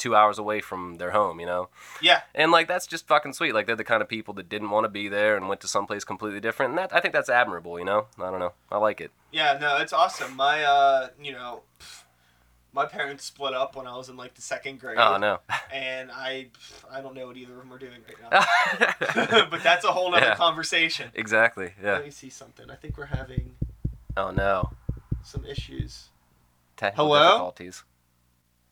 [0.00, 1.68] two hours away from their home, you know.
[2.02, 2.22] Yeah.
[2.34, 3.54] And like that's just fucking sweet.
[3.54, 5.68] Like they're the kind of people that didn't want to be there and went to
[5.68, 6.70] someplace completely different.
[6.70, 8.06] And that I think that's admirable, you know.
[8.18, 8.54] I don't know.
[8.72, 9.12] I like it.
[9.30, 9.56] Yeah.
[9.60, 10.34] No, it's awesome.
[10.34, 11.62] My uh, you know,
[12.72, 14.96] my parents split up when I was in like the second grade.
[14.98, 15.38] Oh no.
[15.72, 16.48] And I,
[16.90, 19.46] I don't know what either of them are doing right now.
[19.50, 20.34] but that's a whole other Yeah.
[20.34, 21.10] conversation.
[21.14, 21.74] exactly.
[21.82, 21.92] Yeah.
[21.92, 22.68] Let me see something.
[22.70, 23.54] I think we're having
[24.16, 24.70] Oh no.
[25.22, 26.08] some issues.
[26.76, 27.28] Technical Hello?
[27.28, 27.84] difficulties.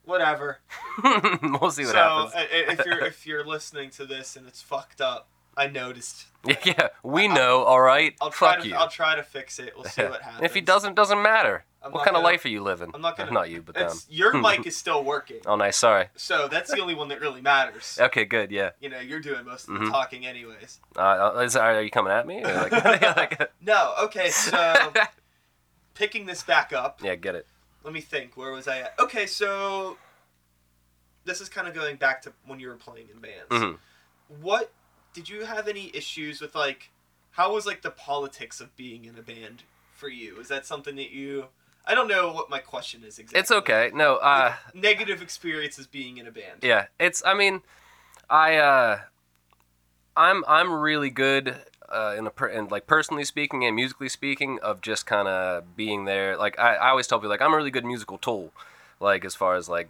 [0.09, 0.59] Whatever.
[1.03, 2.33] we'll see what so happens.
[2.35, 6.25] i- i- if you're if you're listening to this and it's fucked up, I noticed.
[6.65, 7.63] yeah, we know.
[7.63, 8.15] All right.
[8.21, 8.75] I'll try Fuck to you.
[8.75, 9.73] I'll try to fix it.
[9.75, 10.43] We'll see what happens.
[10.45, 11.65] if he doesn't, doesn't matter.
[11.83, 12.91] I'm what kind of gonna- life are you living?
[12.93, 13.91] I'm not gonna- Not you, but them.
[14.09, 15.77] your mic is still working, Oh, nice.
[15.77, 16.07] Sorry.
[16.17, 17.97] so that's the only one that really matters.
[18.01, 18.51] Okay, good.
[18.51, 18.71] Yeah.
[18.81, 19.91] You know, you're doing most of the Mhm.
[19.91, 20.81] talking anyways.
[20.97, 22.43] Uh, is, are you coming at me?
[22.43, 22.71] Or like,
[23.15, 24.91] like- No, okay, so
[25.93, 26.99] picking this back up.
[27.01, 27.47] yeah, get it.
[27.83, 28.35] Let me think.
[28.35, 28.95] Where was I at?
[28.99, 29.97] Okay, so
[31.25, 33.49] this is kind of going back to when you were playing in bands.
[33.49, 33.77] Mhm.
[34.41, 34.71] What
[35.13, 36.91] did you have any issues with like
[37.31, 39.63] how was like the politics of being in a band
[39.93, 40.39] for you?
[40.39, 41.49] Is that something that you
[41.85, 43.39] I don't know what my question is exactly.
[43.39, 43.91] It's okay.
[43.93, 44.17] No.
[44.17, 44.53] Uh.
[44.65, 46.59] Like, negative experiences being in a band.
[46.61, 47.23] Yeah, it's.
[47.25, 47.61] I mean,
[48.29, 48.57] I.
[48.57, 48.99] uh
[50.15, 50.43] I'm.
[50.47, 51.55] I'm really good.
[51.91, 55.75] Uh, in a per, and like personally speaking and musically speaking, of just kind of
[55.75, 56.37] being there.
[56.37, 58.51] Like I, I always tell people, like I'm a really good musical tool.
[58.99, 59.89] Like as far as like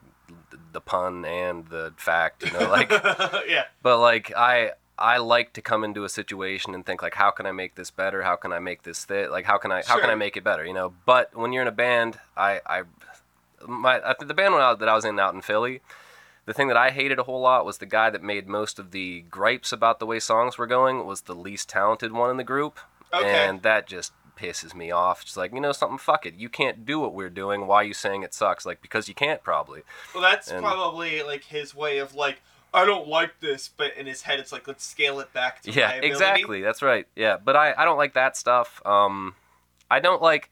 [0.71, 2.89] the pun and the fact, you know, like
[3.47, 3.65] yeah.
[3.81, 7.45] but like I I like to come into a situation and think like how can
[7.45, 8.23] I make this better?
[8.23, 9.31] How can I make this fit?
[9.31, 10.65] Like how can I how can I make it better?
[10.65, 10.93] You know.
[11.05, 12.83] But when you're in a band, I I
[13.67, 15.81] my I, the band that I was in out in Philly,
[16.49, 18.89] the thing that I hated a whole lot was the guy that made most of
[18.89, 22.43] the gripes about the way songs were going was the least talented one in the
[22.43, 22.79] group,
[23.13, 23.45] Okay.
[23.47, 25.21] and that just pisses me off.
[25.21, 26.33] It's like you know something, fuck it.
[26.33, 27.67] You can't do what we're doing.
[27.67, 28.65] Why are you saying it sucks?
[28.65, 29.83] Like because you can't probably.
[30.15, 32.41] Well, that's And- probably like his way of like
[32.73, 35.71] I don't like this, but in his head it's like let's scale it back to
[35.71, 36.61] Yeah, exactly.
[36.63, 37.05] That's right.
[37.15, 38.81] Yeah, but I, I don't like that stuff.
[38.85, 39.35] Um,
[39.91, 40.49] I don't like.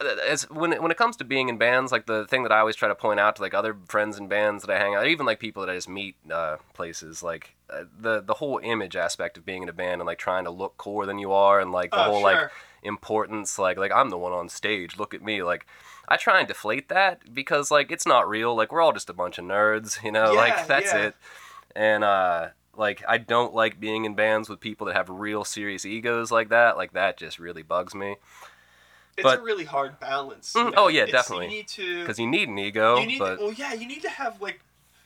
[0.00, 2.60] As when it, when it comes to being in bands, like the thing that I
[2.60, 5.06] always try to point out to like other friends in bands that I hang out,
[5.06, 8.94] even like people that I just meet uh, places, like uh, the the whole image
[8.96, 11.60] aspect of being in a band and like trying to look cooler than you are,
[11.60, 12.38] and like the Oh, whole like
[12.82, 15.66] importance, like like I'm the one on stage, look at me, like.
[16.10, 18.56] I try and deflate that because like it's not real.
[18.56, 20.32] Like we're all just a bunch of nerds, you know.
[20.32, 21.08] Yeah, like that's yeah.
[21.08, 21.14] it.
[21.76, 25.84] And uh like I don't like being in bands with people that have real serious
[25.84, 26.78] egos like that.
[26.78, 28.16] Like that just really bugs me.
[29.18, 30.54] It's but- a really hard balance.
[30.54, 31.46] Mm, oh, yeah, It's- definitely.
[31.46, 32.00] You need to.
[32.00, 34.40] Because you need an ego, you need but to, well yeah you need to have
[34.40, 34.60] like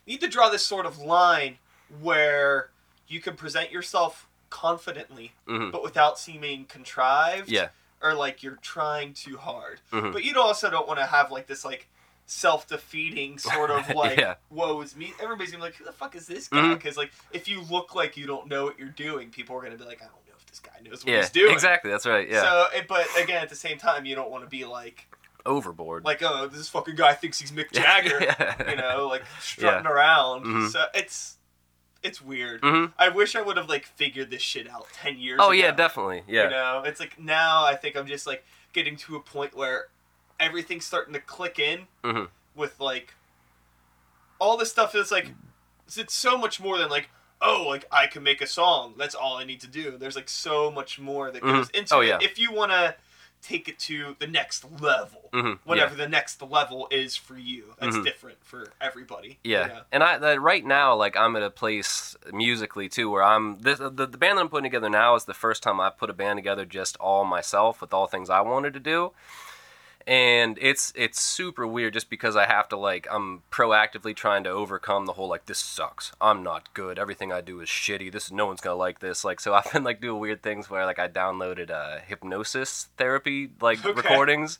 [0.06, 1.58] you need to draw this sort of line
[2.00, 2.70] where
[3.08, 7.68] you can present yourself confidently mhm, but without seeming contrived yeah,
[8.02, 11.46] or like you're trying too hard mhm, but you also don't want to have like
[11.46, 11.88] this like
[12.26, 14.34] self-defeating sort of like Yeah.
[14.50, 17.12] woe is me everybody's gonna be like who the fuck is this guy because like
[17.32, 20.02] if you look like you don't know what you're doing people are gonna be like
[20.02, 20.21] i don't
[20.52, 21.90] this guy knows what yeah, he's doing exactly.
[21.90, 22.28] That's right.
[22.30, 25.08] Yeah, so it- but again at the same time you don't want to be like
[25.44, 26.04] overboard.
[26.04, 28.70] like oh this fucking guy thinks he's mick jagger yeah.
[28.70, 30.44] you know, like strutting around.
[30.44, 30.68] Mhm.
[30.70, 31.38] So it's
[32.04, 32.60] it's weird.
[32.62, 35.52] hmm I wish I would have like figured this shit out ten years Oh ago.
[35.52, 36.22] yeah, definitely.
[36.28, 36.44] Yeah.
[36.44, 39.86] You know, it's like now I think I'm just like getting to a point where
[40.38, 42.28] everything's starting to click in Mhm.
[42.54, 43.14] with like
[44.38, 45.28] all this stuff is like
[45.96, 47.08] it's so much more than like
[47.42, 48.94] oh like I can make a song.
[48.96, 49.98] That's all I need to do.
[49.98, 52.08] There's like so much more that goes into Oh, it.
[52.08, 52.18] yeah.
[52.22, 52.94] If you want to
[53.42, 57.96] take it to the next level, hmm whatever the next level is for you, that's
[57.96, 58.04] Mhm.
[58.04, 59.40] different for everybody.
[59.42, 59.62] Yeah.
[59.62, 59.80] you know?
[59.90, 63.78] And I that right now, like I'm at a place musically too where I'm this
[63.80, 66.12] the, the band that I'm putting together now is the first time I put a
[66.12, 69.12] band together just all myself with all things I wanted to do.
[70.06, 74.50] And it's it's super weird just because I have to like I'm proactively trying to
[74.50, 76.12] overcome the whole like this sucks.
[76.20, 76.98] I'm not good.
[76.98, 78.10] Everything I do is shitty.
[78.10, 79.24] This no one's gonna like this.
[79.24, 83.50] Like so I've been like doing weird things where like I downloaded uh hypnosis therapy
[83.60, 83.92] like Okay.
[83.96, 84.58] recordings.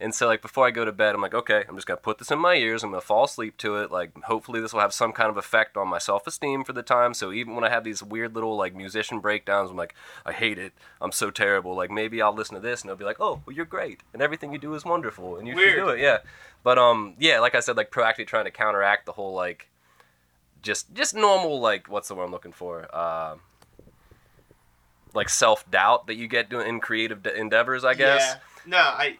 [0.00, 2.18] And so, like, before I go to bed, I'm like, okay, I'm just gonna put
[2.18, 2.84] this in my ears.
[2.84, 3.90] I'm gonna fall asleep to it.
[3.90, 7.14] Like, hopefully, this will have some kind of effect on my self-esteem for the time.
[7.14, 10.56] So even when I have these weird little like musician breakdowns, I'm like, I hate
[10.56, 10.72] it.
[11.00, 11.74] I'm so terrible.
[11.74, 14.22] Like, maybe I'll listen to this and they'll be like, oh, well, you're great, and
[14.22, 15.70] everything you do is wonderful, and you Weird.
[15.74, 16.00] should do it.
[16.00, 16.18] Yeah.
[16.62, 19.68] But um, yeah, like I said, like proactively trying to counteract the whole like,
[20.62, 22.94] just just normal like what's the word I'm looking for?
[22.96, 23.40] Um.
[25.14, 28.22] like self doubt that you get doing in creative de- endeavors, I guess.
[28.22, 28.38] Yeah.
[28.66, 29.18] No, I.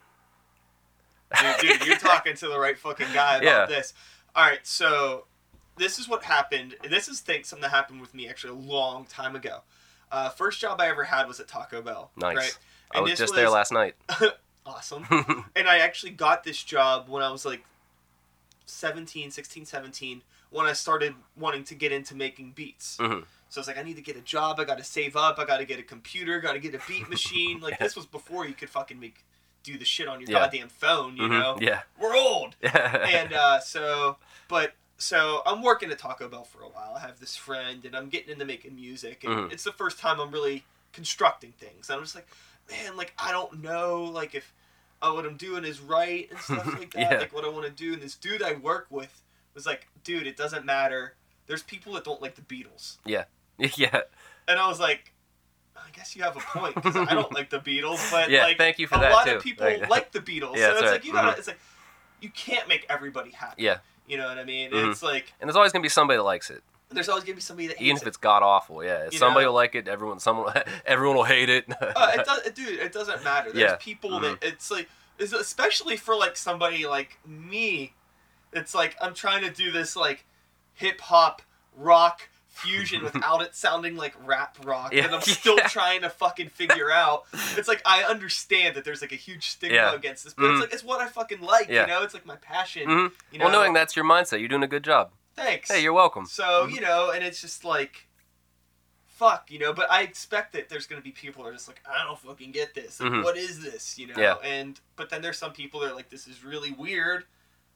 [1.41, 3.67] Dude, dude, you're talking to the right fucking guy about Yeah.
[3.67, 3.93] this.
[4.35, 5.27] All right, so
[5.77, 6.75] this is what happened.
[6.89, 9.61] This is thing, something that happened with me actually a long time ago.
[10.11, 12.11] Uh, first job I ever had was at Taco Bell.
[12.17, 12.37] Nice.
[12.37, 12.59] Right?
[12.93, 13.95] I was just there last night.
[14.67, 15.05] awesome.
[15.57, 17.63] and I actually got this job when I was like
[18.67, 22.97] 17, 16, 17, when I started wanting to get into making beats.
[22.99, 23.25] Mhm.
[23.51, 24.61] So I was like, I need to get a job.
[24.61, 25.39] I got to save up.
[25.39, 26.39] I got to get a computer.
[26.41, 27.61] Got to get a beat machine.
[27.61, 29.25] Like this was before you could fucking make
[29.73, 30.39] do the shit on your Yeah.
[30.41, 31.17] goddamn phone.
[31.17, 31.31] You Mhm.
[31.39, 31.83] know, Yeah.
[31.99, 32.57] we're old.
[32.63, 34.17] And uh, so,
[34.49, 36.95] but so I'm working at Taco Bell for a while.
[36.97, 39.53] I have this friend, and I'm getting into making music, and Mhm.
[39.53, 41.89] it's the first time I'm really constructing things.
[41.89, 42.27] And I'm just like,
[42.71, 44.53] man, like I don't know, like if
[45.01, 47.19] uh, what I'm doing is right and stuff like that, Yeah.
[47.19, 47.93] like what I want to do.
[47.93, 49.23] And this dude I work with
[49.55, 51.15] was like, dude, it doesn't matter.
[51.47, 53.25] There's people that don't like the Beatles, Yeah,
[53.59, 54.01] yeah.
[54.49, 55.13] and I was like.
[55.87, 58.59] I guess you have a point because I don't like the Beatles, but Yeah, like
[58.59, 59.37] thank you for a that, lot too.
[59.37, 60.57] of people Like- like the Beatles.
[60.57, 60.91] Yeah, so it's right.
[60.93, 61.39] like you gotta, Mhm.
[61.39, 61.59] it's like
[62.21, 63.63] you can't make everybody happy.
[63.63, 63.79] Yeah.
[64.07, 64.71] You know what I mean?
[64.71, 64.91] Mhm.
[64.91, 67.41] It's like And there's always gonna be somebody that likes it, there's always gonna be
[67.43, 68.09] somebody that hates even if it.
[68.09, 68.83] it's god awful.
[68.83, 69.11] Yeah.
[69.11, 69.51] Somebody know?
[69.51, 69.87] will like it.
[69.89, 70.53] Everyone, someone,
[70.87, 71.67] everyone will hate it.
[71.71, 72.81] uh, it does, dude.
[72.81, 73.53] It doesn't matter.
[73.53, 73.77] There's Yeah.
[73.79, 74.89] people that it's like,
[75.21, 77.95] especially for like somebody like me.
[78.53, 80.25] It's like I'm trying to do this like
[80.75, 81.43] hip hop
[81.77, 82.29] rock
[82.59, 85.05] fusion without it sounding like rap rock, Yeah.
[85.05, 85.69] and I'm still Yeah.
[85.69, 87.25] trying to fucking figure out.
[87.57, 89.95] It's like I understand that there's like a huge stigma Yeah.
[89.95, 90.53] against this, but Mhm.
[90.53, 91.69] it's like it's what I fucking like.
[91.69, 92.87] You know, it's like my passion.
[92.89, 93.13] Mhm.
[93.33, 95.13] You know, Well, knowing that's your mindset, you're doing a good job.
[95.37, 95.71] thanks.
[95.71, 96.27] Hey, you're welcome.
[96.27, 96.75] So Mhm.
[96.75, 98.09] you know, and it's just like,
[99.07, 99.73] fuck, you know.
[99.73, 102.53] But I expect that there's gonna be people who are just like, I don't fucking
[102.53, 103.01] get this.
[103.01, 103.25] Like, Mhm.
[103.25, 103.99] what is this?
[103.99, 104.41] You know.
[104.43, 107.25] And but then there's some people that are like, this is really weird.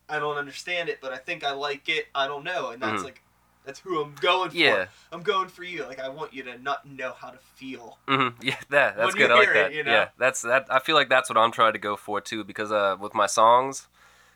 [0.09, 2.09] I don't understand it, but I think I like it.
[2.14, 3.05] I don't know, and that's Mhm.
[3.05, 3.22] like,
[3.64, 4.56] that's who I'm going for.
[4.56, 4.86] Yeah.
[5.12, 5.84] I'm going for you.
[5.84, 7.98] Like I want you to not know how to feel.
[8.08, 9.30] hmm Yeah, that that's good.
[9.30, 9.92] I like hear it, you know?
[9.92, 10.66] Yeah, that's that.
[10.70, 13.26] I feel like that's what I'm trying to go for too, because uh, with my
[13.26, 13.88] songs,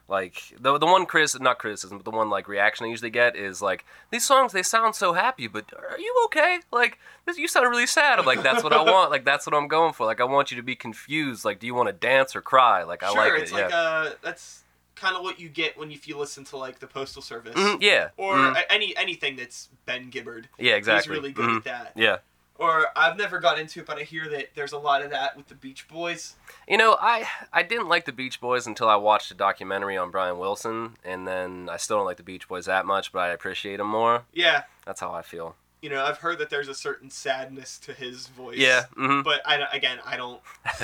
[0.09, 3.35] like the the one criticism, not criticism, but the one like reaction I usually get
[3.35, 6.61] is like these songs they sound so happy, but are you okay?
[6.71, 8.21] Like this, you sound really sad.
[8.21, 9.11] I'm like that's what I want.
[9.11, 10.07] Like that's what I'm going for.
[10.07, 11.45] Like I want you to be confused.
[11.45, 12.85] Like do you want to dance or cry?
[12.85, 13.43] Like I sure, like it.
[13.43, 13.59] it's yeah.
[13.59, 14.63] like uh, that's
[14.97, 17.79] kind of what you get when if you listen to like the Postal Service Mhm,
[17.81, 18.09] yeah.
[18.17, 20.49] or mhm, any anything that's Ben Gibbard.
[20.59, 20.75] yeah.
[20.75, 21.15] Exactly.
[21.15, 21.93] He's really good mhm, at that.
[21.95, 22.17] Yeah.
[22.59, 25.37] or I've never got into it, but I hear that there's a lot of that
[25.37, 26.37] with the Beach Boys.
[26.67, 30.11] You know, I I didn't like the Beach Boys until I watched a documentary on
[30.11, 33.29] Brian Wilson, and then I still don't like the Beach Boys that much, but I
[33.29, 34.25] appreciate them more.
[34.33, 35.55] Yeah, That's how I feel.
[35.83, 38.57] You know, I've heard that there's a certain sadness to his voice.
[38.59, 38.85] Yeah.
[38.95, 40.41] hmm But I again, I don't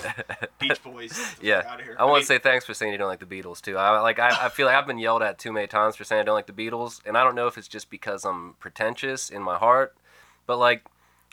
[0.58, 1.18] Beach Boys.
[1.40, 1.62] Yeah.
[1.66, 1.96] out of here.
[1.98, 3.76] I want to say thanks for saying you don't like the Beatles too.
[3.76, 6.20] I like I, I feel like I've been yelled at too many times for saying
[6.20, 9.30] I don't like the Beatles, and I don't know if it's just because I'm pretentious
[9.30, 9.94] in my heart,
[10.46, 10.84] but like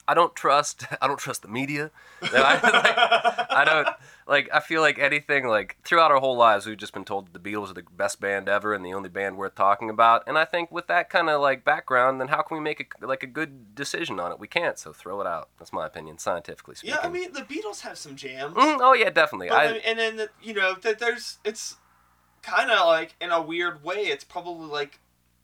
[0.09, 1.91] I don't trust I don't trust the media.
[2.21, 3.87] No, I, like, I don't
[4.27, 7.43] like I feel like anything like throughout our whole lives we've just been told that
[7.43, 10.23] the Beatles are the best band ever and the only band worth talking about.
[10.25, 13.05] And I think with that kind of like background, then how can we make a,
[13.05, 14.39] like a good decision on it?
[14.39, 14.79] We can't.
[14.79, 15.49] So throw it out.
[15.59, 16.97] That's my opinion, scientifically speaking.
[16.99, 18.55] Yeah, I mean the Beatles have some jams.
[18.55, 19.49] Mm, oh yeah, definitely.
[19.49, 21.77] But I, and then the, you know that there's it's
[22.41, 24.99] kind of like in a weird way it's probably like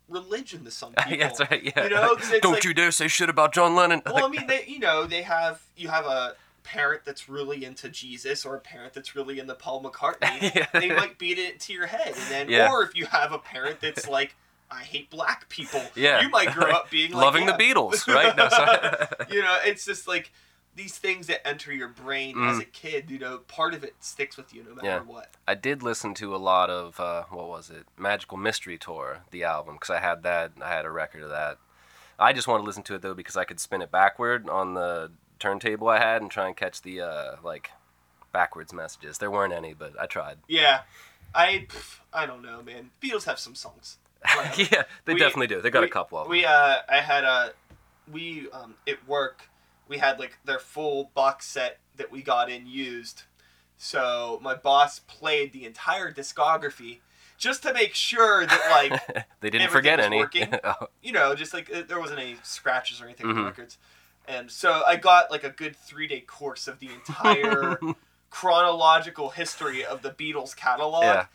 [0.09, 1.11] religion to some people.
[1.17, 1.63] yeah, that's right.
[1.63, 1.83] Yeah.
[1.83, 4.01] You know, don't like- you dare say shit about John Lennon.
[4.05, 7.89] Well, I mean, they you know they have you have a parent that's really into
[7.89, 10.51] Jesus or a parent that's really into Paul McCartney.
[10.55, 10.67] Yeah.
[10.73, 12.71] They might beat it into your head, and then Yeah.
[12.71, 14.35] or if you have a parent that's like.
[14.71, 15.83] I hate black people.
[15.95, 16.21] Yeah.
[16.21, 17.55] You might grow up being like, loving yeah.
[17.55, 18.35] the Beatles, right?
[18.35, 18.49] No,
[19.33, 20.31] you know, it's just like
[20.75, 22.61] these things that enter your brain as Mm.
[22.61, 23.09] a kid.
[23.09, 24.99] You know, part of it sticks with you no matter Yeah.
[24.99, 25.33] what.
[25.47, 29.43] I did listen to a lot of uh, what was it, Magical Mystery Tour, the
[29.43, 30.51] album, because I had that.
[30.61, 31.57] I had a record of that.
[32.19, 34.73] I just wanted to listen to it though because I could spin it backward on
[34.73, 37.71] the turntable I had and try and catch the uh, like
[38.31, 39.17] backwards messages.
[39.17, 40.37] There weren't any, but I tried.
[40.47, 40.81] Yeah,
[41.33, 42.91] I pff, I don't know, man.
[43.01, 43.97] Beatles have some songs.
[44.57, 45.61] Yeah, they We- definitely do.
[45.61, 46.31] They got we, a couple of them.
[46.31, 47.53] We uh, I had a,
[48.11, 49.49] we um at work,
[49.87, 53.23] we had like their full box set that we got in used,
[53.77, 56.99] so my boss played the entire discography,
[57.37, 60.17] just to make sure that like they didn't forget any.
[60.17, 60.53] working.
[60.63, 63.77] Oh, you know just like uh, there wasn't any scratches or anything on the records,
[64.27, 67.77] and so I got like a good three day course of the entire
[68.29, 71.03] chronological history of the Beatles catalog.
[71.03, 71.25] yeah,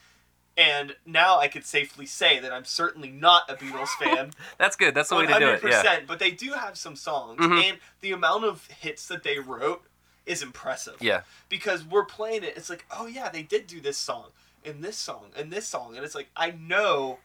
[0.56, 4.32] And now I could safely say that I'm certainly not a Beatles fan.
[4.58, 4.94] that's good.
[4.94, 5.62] That's the way to do it.
[5.64, 7.62] Yeah, But they do have some songs, Mhm.
[7.70, 9.84] and the amount of hits that they wrote
[10.26, 10.96] is impressive.
[11.00, 14.26] yeah, Because we're playing it, it's like, oh yeah, they did do this song,
[14.64, 17.20] and this song, and this song, and it's like I know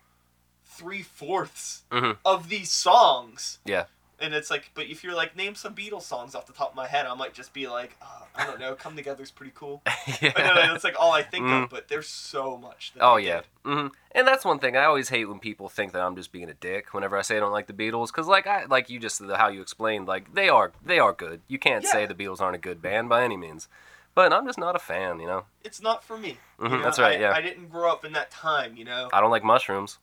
[0.65, 2.17] three fourths Mhm.
[2.25, 3.59] of these songs.
[3.65, 3.85] Yeah.
[4.19, 6.75] And it's like, but if you're like, name some Beatles songs off the top of
[6.75, 9.81] my head, I might just be like, oh, I don't know, "Come Together's pretty cool."
[10.21, 10.31] yeah.
[10.37, 11.63] Know that's like all I think Mm.
[11.63, 12.93] of, but there's so much.
[12.93, 13.47] That Oh yeah, did.
[13.65, 16.49] hmm and that's one thing I always hate when people think that I'm just being
[16.49, 18.99] a dick whenever I say I don't like the Beatles, because like I like you
[18.99, 21.41] just how you explained, like they are they are good.
[21.49, 23.67] You can't say the Beatles aren't a good band by any means,
[24.13, 25.19] but I'm just not a fan.
[25.19, 26.37] You know, It's not for me.
[26.59, 26.83] you Mhm, know?
[26.83, 27.33] that's right, I, yeah.
[27.33, 29.09] I didn't grow up in that time, you know.
[29.11, 29.97] I don't like mushrooms.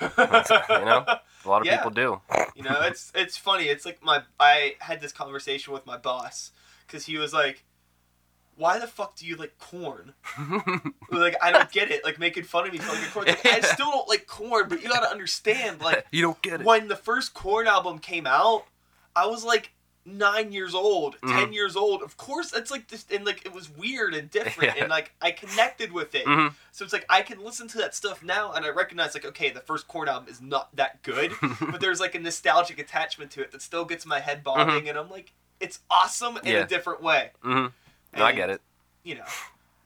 [0.00, 1.04] You know,
[1.44, 1.76] a lot of Yeah.
[1.76, 2.20] people do.
[2.54, 3.64] you know, it's it's funny.
[3.64, 6.52] It's like my I had this conversation with my boss
[6.86, 7.64] because he was like,
[8.56, 10.14] "Why the fuck do you like Korn?"
[11.10, 12.04] like I don't get it.
[12.04, 13.26] Like making fun of me for liking Korn.
[13.26, 15.80] Like, I still don't like Korn, but you gotta understand.
[15.80, 16.66] Like you don't get it.
[16.66, 18.64] when the first Korn album came out,
[19.14, 19.72] I was like
[20.04, 21.32] nine years old, Mhm.
[21.32, 22.02] ten years old.
[22.02, 24.82] Of course, it's like this, and like it was weird and different, Yeah.
[24.82, 26.24] and like I connected with it.
[26.26, 29.24] hmm So it's like I can listen to that stuff now, and I recognize like
[29.26, 33.30] okay, the first Korn album is not that good, but there's like a nostalgic attachment
[33.32, 36.48] to it that still gets my head bobbing, and I'm like, it's awesome in Mm-hmm.
[36.48, 36.58] Yeah.
[36.62, 37.30] a different way.
[37.42, 37.66] hmm
[38.16, 38.60] No, I get it.
[39.04, 39.24] You know,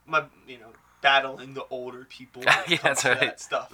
[0.07, 0.69] my you know
[1.03, 2.43] battling the older people.
[2.69, 3.21] yeah, that's right.
[3.21, 3.69] That stuff.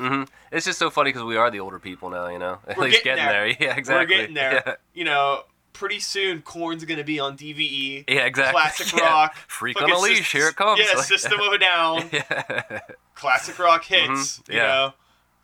[0.51, 2.29] It's just so funny because we are the older people now.
[2.29, 3.69] You know, at We're least getting getting there.
[3.69, 3.95] Yeah, exactly.
[4.17, 4.63] We're getting there.
[4.67, 8.05] Yeah, You know, pretty soon Korn's gonna be on DVE.
[8.09, 8.53] yeah exactly.
[8.53, 9.05] Classic Yeah.
[9.09, 9.35] rock.
[9.49, 10.33] Freak on a leash.
[10.33, 10.81] Here it comes.
[10.81, 12.09] Yeah, Like- System of a Down.
[12.13, 12.81] yeah.
[13.15, 14.39] Classic rock hits.
[14.39, 14.63] Mhm, You yeah.
[14.67, 14.93] know.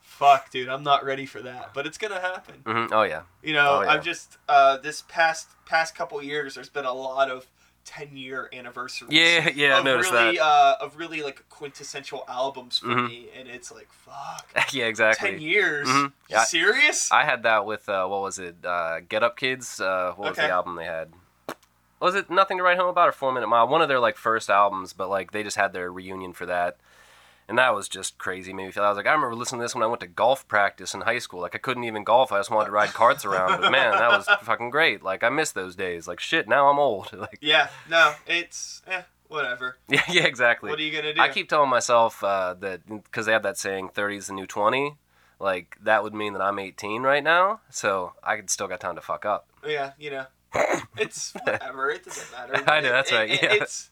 [0.01, 2.57] Fuck, dude, I'm not ready for that, but it's gonna happen.
[2.67, 3.23] hmm Oh yeah.
[3.43, 3.93] You know, Oh, yeah.
[3.93, 7.47] I've just uh, this past past couple years, there's been a lot of
[7.89, 9.09] ten year anniversary.
[9.11, 10.43] Yeah, yeah, I noticed really, that.
[10.45, 13.09] Uh, of really like quintessential albums for Mhm.
[13.09, 15.31] me, and it's like fuck, yeah, exactly.
[15.31, 15.89] ten years.
[15.89, 16.05] Mhm.
[16.05, 16.45] You Yeah.
[16.45, 17.11] serious?
[17.11, 18.57] I had that with uh, what was it?
[18.65, 19.81] Uh, Get Up Kids.
[19.81, 20.49] Uh, what was Okay.
[20.49, 21.13] the album they had?
[22.01, 23.67] Was it Nothing to Write Home About or Four Minute Mile?
[23.67, 26.77] One of their like first albums, but like they just had their reunion for that,
[27.49, 28.53] and that was just crazy.
[28.53, 28.85] Made me feel.
[28.85, 31.01] I was like, I remember listening to this when I went to golf practice in
[31.03, 31.41] high school.
[31.41, 32.31] Like I couldn't even golf.
[32.33, 33.61] I just wanted to ride carts around.
[33.61, 35.03] But man, that was fucking great.
[35.03, 36.07] Like I miss those days.
[36.07, 36.49] Like shit.
[36.49, 37.11] Now I'm old.
[37.19, 39.79] Like yeah, no, it's eh, whatever.
[39.89, 40.71] yeah, yeah, exactly.
[40.71, 41.21] What are you gonna do?
[41.21, 44.47] I keep telling myself uh, that because they have that saying 30 is the new
[44.47, 44.97] 20
[45.41, 48.97] like that would mean that i'm 18 right now so i could still got time
[48.97, 50.25] to fuck up Yeah, you know,
[50.97, 51.91] it's whatever.
[51.91, 52.65] It doesn't matter.
[52.69, 53.53] I know, that's It- right, it- yeah.
[53.53, 53.91] It's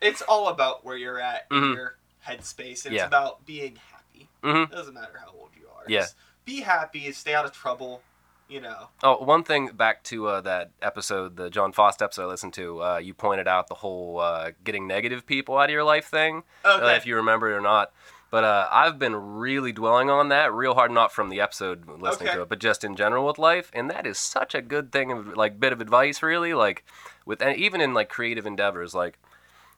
[0.00, 1.76] it's all about where you're at Mhm.
[1.76, 1.96] your
[2.26, 3.02] headspace, and Yeah.
[3.02, 4.28] it's about being happy.
[4.42, 5.84] hmm It doesn't matter how old you are.
[5.88, 6.00] Yeah.
[6.00, 7.10] Just be happy.
[7.12, 8.02] Stay out of trouble.
[8.46, 8.88] you know.
[9.02, 12.82] Oh, one thing back to uh, that episode, the John Fost episode I listened to.
[12.82, 16.42] Uh, you pointed out the whole uh, getting negative people out of your life thing.
[16.62, 16.94] Okay.
[16.94, 17.90] if you remember it or not.
[18.30, 22.28] But uh, I've been really dwelling on that real hard, not from the episode listening
[22.28, 22.36] Okay.
[22.36, 23.70] to it, but just in general with life.
[23.72, 26.52] And that is such a good thing, of, like bit of advice, really.
[26.52, 26.84] Like
[27.24, 29.18] with and even in like creative endeavors, like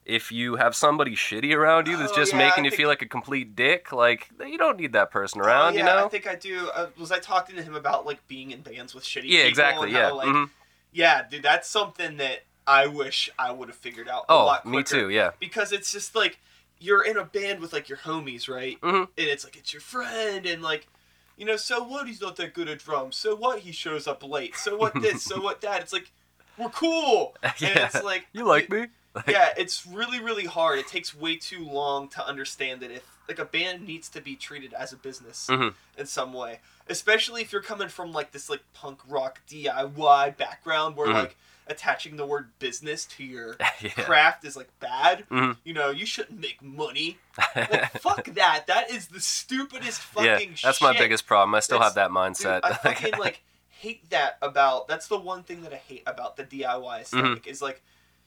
[0.07, 2.89] if you have somebody shitty around you that's Oh, just yeah, making I you feel
[2.89, 6.07] like a complete dick, like you don't need that person Oh, around, yeah, you know?
[6.07, 6.71] I think I do.
[6.75, 9.91] Uh, was I talking to him about like being in bands with shitty yeah, exactly.
[9.91, 10.09] Yeah.
[10.11, 10.51] how, like, mhm.
[10.93, 14.25] yeah, dude, that's something that I wish I would have figured out.
[14.29, 14.75] a lot quicker.
[14.75, 15.11] Oh, me too.
[15.11, 15.31] Yeah.
[15.41, 16.39] Because it's just like
[16.79, 18.81] you're in a band with like your homies, right?
[18.81, 19.03] Mhm.
[19.03, 20.87] And it's like it's your friend, and like,
[21.37, 22.07] you know, so what?
[22.07, 23.17] He's not that good at drums.
[23.17, 23.61] So what?
[23.61, 24.55] He shows up late.
[24.57, 24.95] So what?
[25.03, 25.23] This.
[25.25, 25.61] so what?
[25.63, 25.81] That.
[25.81, 26.11] It's like
[26.59, 27.37] we're cool.
[27.43, 27.87] And Yeah.
[27.87, 28.87] it's like You like me?
[29.27, 30.79] Yeah, it's really, really hard.
[30.79, 34.37] It takes way too long to understand that if like a band needs to be
[34.37, 35.75] treated as a business Mhm.
[35.99, 40.97] in some way, especially if you're coming from like this like punk rock DIY background
[40.97, 41.15] where Mhm.
[41.15, 41.37] like
[41.69, 43.91] attaching the word business to your yeah.
[43.91, 45.29] craft is like bad.
[45.29, 45.57] Mhm.
[45.65, 47.19] You know, you shouldn't make money.
[47.57, 48.67] Like fuck that.
[48.69, 51.55] That is the stupidest fucking yeah, that's my biggest problem.
[51.55, 52.61] I still That's- have that Dude, mindset.
[52.63, 54.87] I fucking like hate that about.
[54.89, 57.49] That's the one thing that I hate about the DIY aesthetic Mm-hmm.
[57.51, 57.83] is like,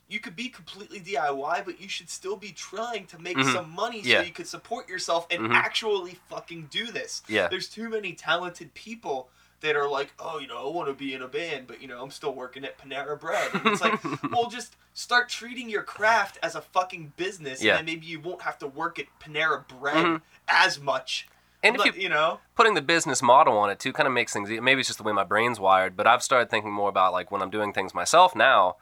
[0.09, 3.53] you could be completely DIY, but you should still be trying to make Mhm.
[3.53, 4.19] some money Yeah.
[4.19, 5.53] so you could support yourself and Mhm.
[5.53, 7.21] actually fucking do this.
[7.27, 7.47] yeah.
[7.47, 9.29] There's too many talented people
[9.61, 11.87] that are like, oh, you know, I want to be in a band, but you
[11.87, 13.51] know, I'm still working at Panera Bread.
[13.53, 13.99] And it's like,
[14.31, 17.77] well, just start treating your craft as a fucking business, Yeah.
[17.77, 20.21] and then maybe you won't have to work at Panera Bread Mhm.
[20.47, 21.27] as much.
[21.61, 24.31] And if you you know, putting the business model on it too kind of makes
[24.33, 27.11] things maybe it's just the way my brain's wired but i've started thinking more about
[27.11, 28.77] like when i'm doing things myself now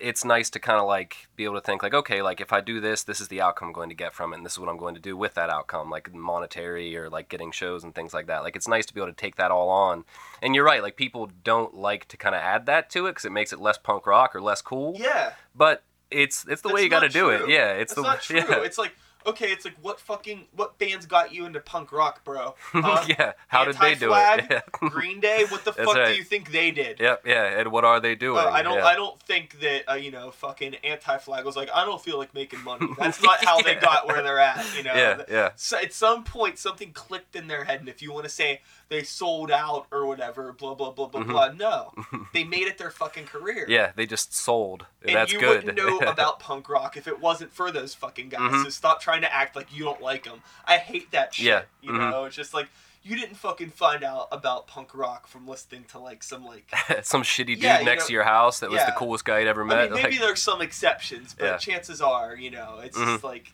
[0.00, 2.60] it's nice to kind of like be able to think like okay like if i
[2.60, 4.58] do this this is the outcome i'm going to get from it and this is
[4.58, 7.94] what i'm going to do with that outcome like monetary or like getting shows and
[7.94, 8.42] things like that.
[8.42, 10.04] Like it's nice to be able to take that all on.
[10.40, 13.24] And you're right like people don't like to kind of add that to it because
[13.24, 14.96] it makes it less punk rock or less cool.
[14.98, 15.32] Yeah.
[15.54, 17.48] but it's it's the way you got to do it.
[17.48, 18.36] yeah it's That's the not true.
[18.36, 18.94] yeah It's like
[19.26, 22.54] okay, it's like what fucking what bands got you into punk rock, bro?
[22.72, 23.04] Huh?
[23.08, 24.60] yeah how did they do it yeah.
[24.72, 25.44] Green Day.
[25.48, 26.12] What the fuck right.
[26.12, 27.00] do you think they did?
[27.00, 28.38] Yep, yeah, and what are they doing?
[28.44, 28.78] Uh, I don't.
[28.78, 28.84] Yeah.
[28.86, 32.34] I don't think that uh, you know, fucking anti-flag was like, I don't feel like
[32.34, 32.86] making money.
[32.98, 34.64] That's not how they got where they're at.
[34.76, 34.94] You know.
[34.94, 35.50] Yeah, yeah.
[35.56, 38.60] So at some point, something clicked in their head, and if you want to say
[38.88, 41.28] they sold out or whatever, blah blah blah blah Mhm.
[41.28, 41.92] blah, no,
[42.32, 43.66] they made it their fucking career.
[43.68, 44.86] Yeah, they just sold.
[45.04, 45.64] And That's you good.
[45.64, 48.52] wouldn't know about punk rock if it wasn't for those fucking guys.
[48.52, 48.64] Mhm.
[48.64, 50.40] So stop trying to act like you don't like them.
[50.66, 51.44] I hate that shit.
[51.46, 52.10] Yeah, You mhm.
[52.10, 52.68] know, it's just like
[53.04, 56.70] you didn't fucking find out about punk rock from listening to like some like.
[57.02, 59.48] Some shitty dude Yeah, next know- to your house that was the coolest guy you'd
[59.48, 59.78] ever met.
[59.78, 61.56] I mean, maybe like, there's some exceptions, but Yeah.
[61.58, 63.06] chances are, you know, it's Mhm.
[63.14, 63.52] just like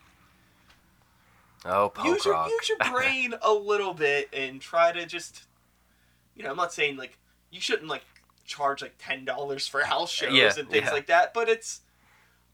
[1.64, 2.50] oh, punk use your rock.
[2.50, 5.44] use your brain a little bit and try to just,
[6.36, 7.18] you know, I'm not saying like
[7.50, 8.04] you shouldn't like
[8.44, 11.80] charge like ten dollars for house shows and things like that, but it's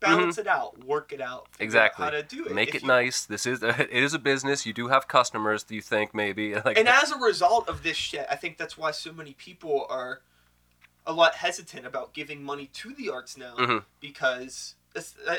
[0.00, 2.04] balance it out, work it out, Exactly.
[2.04, 3.24] how to do it, Make If it you- nice.
[3.24, 4.66] This is it is a business.
[4.66, 5.62] You do have customers.
[5.62, 8.76] Do you think maybe like And as a result of this shit, I think that's
[8.76, 10.20] why so many people are
[11.06, 13.84] a lot hesitant about giving money to the arts now Mhm.
[14.00, 14.74] because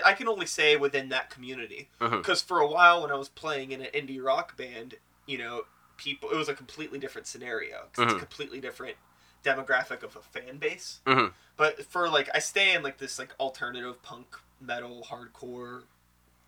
[0.03, 1.89] I can only say within that community.
[1.99, 4.95] Because for a while, when I was playing in an indie rock band,
[5.25, 5.63] you know,
[5.97, 7.87] people it was a completely different scenario.
[7.93, 8.97] 'cause it's a completely different
[9.45, 10.99] demographic of a fan base.
[11.05, 11.31] Mhm.
[11.55, 14.35] But for like, I stay in like this like alternative punk,
[14.65, 15.83] metal, hardcore,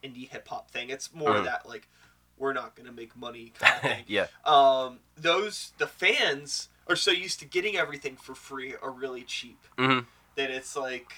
[0.04, 0.90] indie hip hop thing.
[0.90, 1.44] It's more Mhm.
[1.46, 1.88] that like
[2.38, 7.10] we're not gonna make money kind of thing yeah, um, those the fans are so
[7.12, 10.00] used to getting everything for free or really cheap hmm
[10.36, 11.14] that it's like,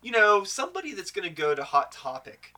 [0.00, 2.54] you know, somebody that's gonna go to Hot Topic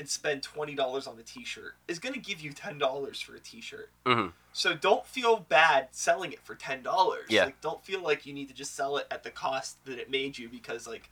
[0.00, 3.40] and spend twenty dollars on a T-shirt is gonna give you ten dollars for a
[3.40, 3.90] T-shirt.
[4.04, 7.26] hmm So don't feel bad selling it for ten dollars.
[7.28, 7.44] Yeah.
[7.44, 10.10] Like, don't feel like you need to just sell it at the cost that it
[10.10, 11.10] made you because like,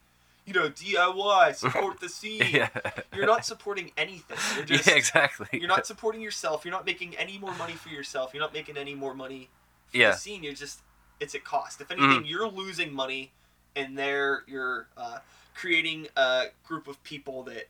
[0.49, 2.43] you know, DIY support the scene.
[2.51, 2.69] yeah,
[3.15, 4.37] You're not supporting anything.
[4.57, 5.49] You're just yeah, exactly.
[5.53, 6.65] you're not supporting yourself.
[6.65, 8.33] You're not making any more money for yourself.
[8.33, 9.51] You're not making any more money
[9.91, 10.11] for Yeah.
[10.13, 10.43] the scene.
[10.43, 10.81] You're just
[11.21, 11.81] it's at cost.
[11.81, 13.33] If anything, you're losing money,
[13.77, 15.19] and there you're uh,
[15.55, 17.65] creating a group of people that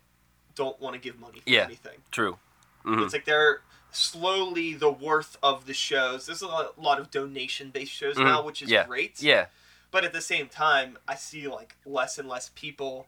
[0.54, 1.64] don't want to give money for Yeah.
[1.64, 1.98] anything.
[2.10, 2.38] True.
[2.84, 6.26] hmm It's like they're slowly the worth of the shows.
[6.26, 8.24] There's a lot, of donation based shows Mhm.
[8.24, 8.84] now, which is Yeah.
[8.86, 9.20] great.
[9.22, 9.46] Yeah.
[9.90, 13.06] But at the same time, I see like less and less people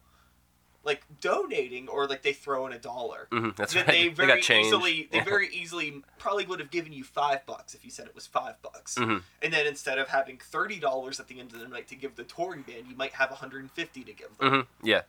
[0.83, 3.93] like donating or like they throw in a dollar hmm That's that right.
[3.93, 5.25] they very got easily they Yeah.
[5.25, 8.55] very easily probably would have given you five bucks if you said it was five
[8.63, 9.23] bucks Mhm.
[9.43, 12.17] and then instead of having thirty dollars at the end of the night to give
[12.17, 14.67] the touring band you might have 150 to give them Mhm.
[14.83, 15.03] Yeah.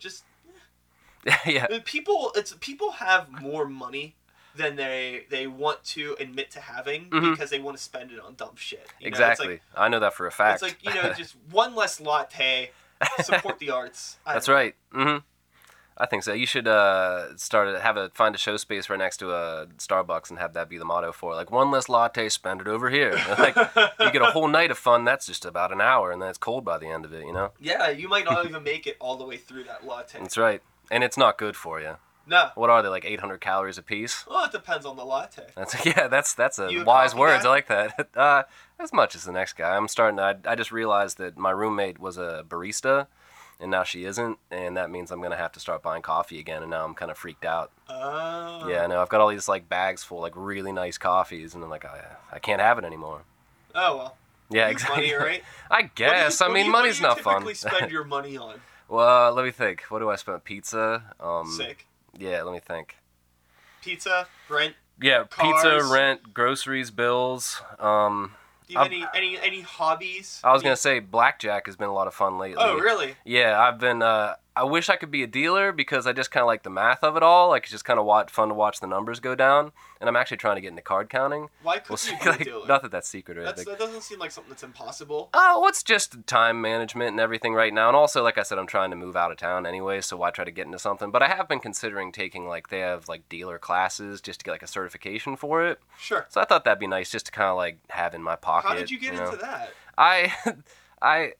[0.00, 0.24] just
[1.46, 1.66] yeah.
[1.70, 4.16] uh, people it's people have more money
[4.58, 7.30] than they they want to admit to having Mhm.
[7.32, 8.86] because they want to spend it on dumb shit.
[9.00, 9.54] exactly.
[9.54, 10.62] It's I know that for a fact.
[10.62, 12.72] it's like you know, just one less latte.
[13.22, 14.18] Support the arts.
[14.26, 14.74] I That's right.
[14.92, 15.18] hmm
[16.00, 16.32] I think so.
[16.32, 19.66] You should uh, start a, have a find a show space right next to a
[19.78, 21.34] Starbucks and have that be the motto for it.
[21.36, 23.14] like one less latte, spend it over here.
[23.38, 23.56] like
[23.98, 25.04] you get a whole night of fun.
[25.04, 27.26] That's just about an hour, and then it's cold by the end of it.
[27.26, 27.50] You know.
[27.58, 30.20] Yeah, you might not even make it all the way through that latte.
[30.20, 30.62] That's right.
[30.88, 31.96] And it's not good for you.
[32.28, 32.50] No.
[32.54, 34.24] What are they like 800 calories a piece?
[34.28, 35.46] Well, it depends on the latte.
[35.56, 36.08] That's yeah.
[36.08, 37.42] That's that's a You wise words.
[37.44, 37.48] guy?
[37.48, 38.08] I like that.
[38.16, 38.42] Uh,
[38.78, 39.76] as much as the next guy.
[39.76, 40.18] I'm starting.
[40.18, 43.06] To, I I just realized that my roommate was a barista,
[43.60, 46.62] and now she isn't, and that means I'm gonna have to start buying coffee again.
[46.62, 47.70] And now I'm kind of freaked out.
[47.88, 48.68] Oh.
[48.68, 49.00] Yeah, No.
[49.02, 52.04] I've got all these like bags full like really nice coffees, and I'm like, I,
[52.32, 53.22] I can't have it anymore.
[53.74, 54.16] Oh well.
[54.50, 55.08] Yeah, exactly.
[55.08, 55.42] Money, right?
[55.70, 56.40] I What you- guess.
[56.40, 57.34] what I mean, you- money's what not do you fun.
[57.42, 58.60] typically spend your money on?
[58.88, 59.82] well, let me think.
[59.88, 60.44] What do I spend?
[60.44, 61.02] Pizza.
[61.20, 61.86] Um, Sick.
[62.18, 62.96] Yeah, let me think.
[63.82, 64.74] Pizza, rent.
[65.00, 65.62] Yeah, Cars.
[65.62, 67.62] pizza, rent, groceries, bills.
[67.78, 68.34] Um,
[68.66, 70.40] Do you have any any any hobbies?
[70.42, 72.56] I was gonna say blackjack has been a lot of fun lately.
[72.58, 73.14] Oh really?
[73.24, 74.02] Yeah, I've been.
[74.02, 76.70] Uh, I wish I could be a dealer because I just kind of like the
[76.70, 77.50] math of it all.
[77.50, 79.70] Like it's just kind of fun to watch the numbers go down.
[80.00, 81.48] And I'm actually trying to get into card counting.
[81.62, 82.66] Why couldn't you be a dealer?
[82.66, 83.74] not that that's secret or That's, anything.
[83.74, 85.28] that doesn't seem like something that's impossible.
[85.32, 87.86] Oh, it's just time management and everything right now.
[87.86, 90.32] And also, like I said, I'm trying to move out of town anyway, so why
[90.32, 91.12] try to get into something?
[91.12, 94.50] But I have been considering taking like they have like dealer classes just to get
[94.50, 95.78] like a certification for it.
[96.00, 96.26] Sure.
[96.30, 98.68] So I thought that'd be nice just to kind of like have in my pocket.
[98.68, 99.26] How did you get know?
[99.26, 99.72] into that?
[99.96, 100.32] I,
[101.02, 101.32] I,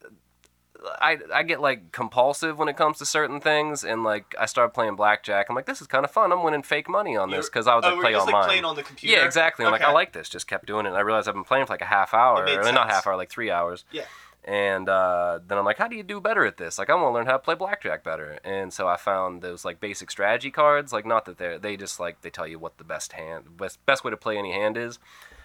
[1.01, 4.71] I, I get like compulsive when it comes to certain things, and like I started
[4.71, 5.47] playing blackjack.
[5.49, 6.33] I'm like, this is kind of fun.
[6.33, 8.41] I'm winning fake money on this because I would oh, like play just online.
[8.41, 9.17] like playing on the computer.
[9.17, 9.65] yeah, exactly.
[9.65, 10.29] I'm like, I like this.
[10.29, 10.91] Just kept doing it.
[10.91, 13.17] And I realized I've been playing for like a half hour, or not half hour,
[13.17, 13.85] like three hours.
[13.91, 14.05] Yeah.
[14.45, 16.79] And uh, then I'm like, how do you do better at this?
[16.79, 18.39] Like, I want to learn how to play blackjack better.
[18.45, 20.93] And so I found those like basic strategy cards.
[20.93, 23.85] Like, not that they're they just like they tell you what the best hand, best
[23.85, 24.99] best way to play any hand is.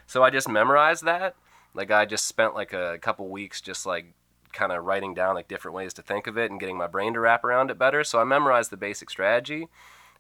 [0.07, 1.35] So I just memorized that.
[1.73, 4.13] Like, I just spent like a couple weeks just like
[4.53, 7.13] kind of writing down like different ways to think of it and getting my brain
[7.13, 8.03] to wrap around it better.
[8.03, 9.67] So I memorized the basic strategy.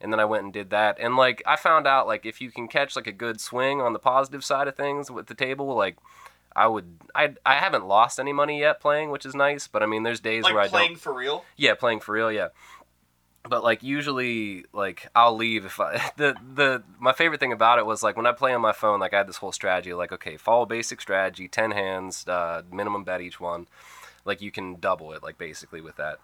[0.01, 0.97] And then I went and did that.
[0.99, 3.93] And like I found out like if you can catch like a good swing on
[3.93, 5.95] the positive side of things with the table, like
[6.55, 9.85] I would I I haven't lost any money yet playing, which is nice, but I
[9.85, 11.45] mean there's days Like where I playing don't for real.
[11.57, 12.49] Yeah, playing for real, yeah.
[13.47, 17.85] But like usually like I'll leave if I the the my favorite thing about it
[17.85, 20.11] was like when I play on my phone, like I had this whole strategy like
[20.11, 23.67] okay, follow basic strategy, 10 hands, uh, minimum bet each one.
[24.25, 26.19] Like you can double it like basically with that.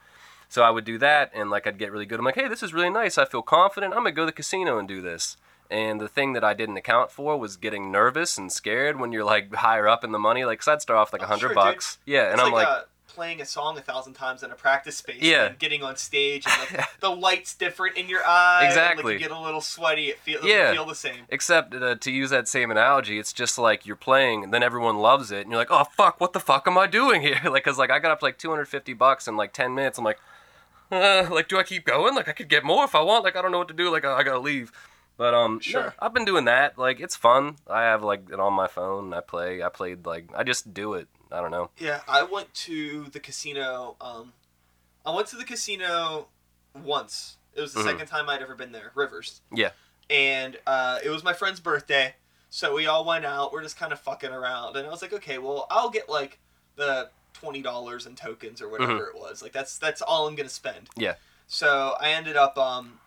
[0.48, 2.20] So I would do that, and like I'd get really good.
[2.20, 3.18] I'm like, hey, this is really nice.
[3.18, 3.94] I feel confident.
[3.94, 5.38] I'm gonna go to the casino and do this.
[5.72, 9.24] And the thing that I didn't account for was getting nervous and scared when you're
[9.24, 10.44] like higher up in the money.
[10.44, 12.52] Like, cause I'd start off like a Oh, hundred sure, bucks, yeah, and it's I'm
[12.52, 15.22] like, like, uh, playing a song a thousand times in a practice space.
[15.22, 15.48] Yeah.
[15.48, 18.60] And getting on stage and like the lights different in your eye.
[18.62, 19.04] and, Exactly.
[19.04, 20.06] like, you get a little sweaty.
[20.08, 20.72] It feels Yeah.
[20.72, 21.26] feel the same.
[21.30, 24.98] Except uh, to use that same analogy, it's just like you're playing, and then everyone
[24.98, 27.64] loves it, and you're like, "Oh fuck, what the fuck am I doing here?" like,
[27.64, 29.98] cause like I got up like 250 bucks in like 10 minutes.
[29.98, 30.20] I'm like,
[30.92, 32.16] uh, like, do I keep going?
[32.16, 33.24] Like, I could get more if I want.
[33.24, 33.92] Like, I don't know what to do.
[33.92, 34.72] Like, I, I gotta leave.
[35.18, 35.94] But um, no, Sure.
[36.00, 36.78] I've been doing that.
[36.78, 37.58] Like, it's fun.
[37.70, 39.14] I have like it on my phone.
[39.14, 39.62] I play.
[39.62, 41.08] I played like I just do it.
[41.32, 41.70] I don't know.
[41.78, 43.96] Yeah, I went to the casino.
[44.02, 44.34] Um,
[45.06, 46.28] I went to the casino
[46.74, 47.38] once.
[47.54, 47.86] It was the Mhm.
[47.86, 49.42] second time I'd ever been there, Rivers.
[49.52, 49.72] Yeah.
[50.10, 52.16] And uh, it was my friend's birthday,
[52.50, 53.52] so we all went out.
[53.52, 56.40] We're just kind of fucking around, and I was like, okay, well, I'll get like
[56.76, 59.42] the twenty dollars in tokens or whatever it was.
[59.44, 60.90] Like that's that's all I'm gonna spend.
[60.92, 61.02] Mm-hmm.
[61.02, 61.16] Yeah.
[61.48, 63.00] So I ended up um,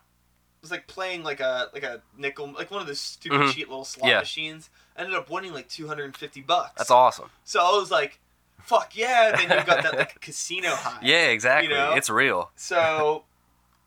[0.59, 3.53] it was like playing like a like a nickel like one of those stupid Mhm.
[3.53, 4.20] cheap little slot Yeah.
[4.20, 4.70] machines.
[4.97, 6.74] Ended up winning like two hundred and fifty bucks.
[6.78, 7.30] That's awesome.
[7.45, 8.18] So I was like,
[8.61, 9.32] fuck yeah.
[9.36, 10.99] Then you've got that like casino high.
[11.03, 11.68] Yeah, exactly.
[11.70, 11.93] You know?
[11.95, 12.51] It's real.
[12.57, 13.24] So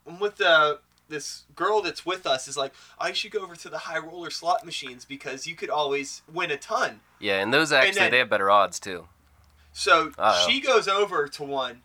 [0.06, 3.68] I'm with the this girl that's with us is like, I should go over to
[3.68, 7.00] the high roller slot machines because you could always win a ton.
[7.20, 9.06] Yeah, and those actually then- they have better odds too.
[9.72, 10.46] So Uh-oh.
[10.48, 11.82] she goes over to one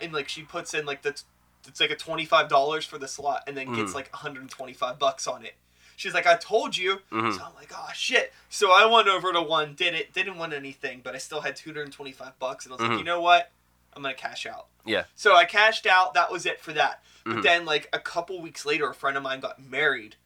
[0.00, 1.20] and like she puts in like the
[1.66, 3.94] it's like a twenty five dollars for the slot and then gets Mhm.
[3.94, 5.54] like 125 bucks on it.
[5.96, 7.00] She's like, I told you.
[7.10, 7.36] Mhm.
[7.36, 8.32] So I'm like, oh shit.
[8.48, 11.56] So I went over to one, did it, didn't win anything, but I still had
[11.56, 12.88] 225 bucks, and I was Mhm.
[12.90, 13.50] like, you know what?
[13.94, 14.66] I'm gonna cash out.
[14.84, 15.04] Yeah.
[15.14, 16.14] So I cashed out.
[16.14, 17.02] That was it for that.
[17.24, 17.42] But Mhm.
[17.42, 20.16] then, like a couple weeks later, a friend of mine got married,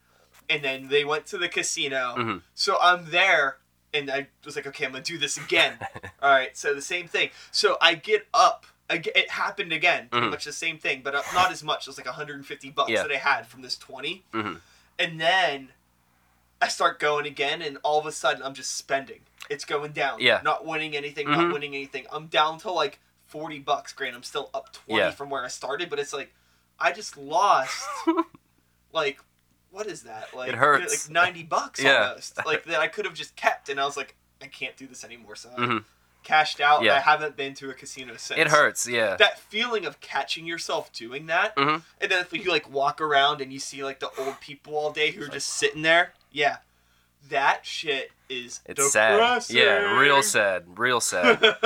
[0.49, 2.15] and then they went to the casino.
[2.17, 2.43] Mhm.
[2.55, 3.59] So I'm there,
[3.95, 5.79] and I was like, okay, I'm gonna do this again.
[6.23, 6.57] All right.
[6.57, 7.31] So the same thing.
[7.53, 8.67] So I get up.
[8.91, 10.31] It happened again, pretty Mhm.
[10.31, 11.83] much the same thing, but not as much.
[11.87, 13.03] It was like 150 bucks Yeah.
[13.03, 14.63] that I had from this 20, Mhm.
[14.99, 15.71] And then
[16.61, 19.21] I start going again, and all of a sudden I'm just spending.
[19.49, 20.21] It's going down.
[20.21, 20.41] Yeah.
[20.45, 21.27] Not winning anything.
[21.27, 21.37] Mhm.
[21.37, 22.07] Not winning anything.
[22.13, 23.93] I'm down to like 40 bucks.
[23.93, 25.11] Grant, I'm still up 20 Yeah.
[25.11, 26.35] from where I started, but it's like
[26.81, 27.85] I just lost
[28.93, 29.19] like
[29.71, 30.35] what is that?
[30.35, 31.07] Like It hurts.
[31.09, 32.09] Like ninety bucks Yeah.
[32.09, 32.39] almost.
[32.47, 35.05] Like that I could have just kept, and I was like, I can't do this
[35.05, 35.37] anymore.
[35.37, 35.85] So I Mhm.
[36.23, 36.83] Cashed out.
[36.83, 36.91] Yeah.
[36.93, 38.39] And I haven't been to a casino since.
[38.39, 39.17] It hurts, yeah.
[39.17, 41.83] That feeling of catching yourself doing that, Mhm.
[42.01, 44.91] and then if you like walk around and you see like the old people all
[44.93, 46.59] day who are just sitting there, yeah,
[47.29, 49.45] that shit is It's sad.
[49.51, 50.79] Yeah, real sad.
[50.79, 51.41] Real sad.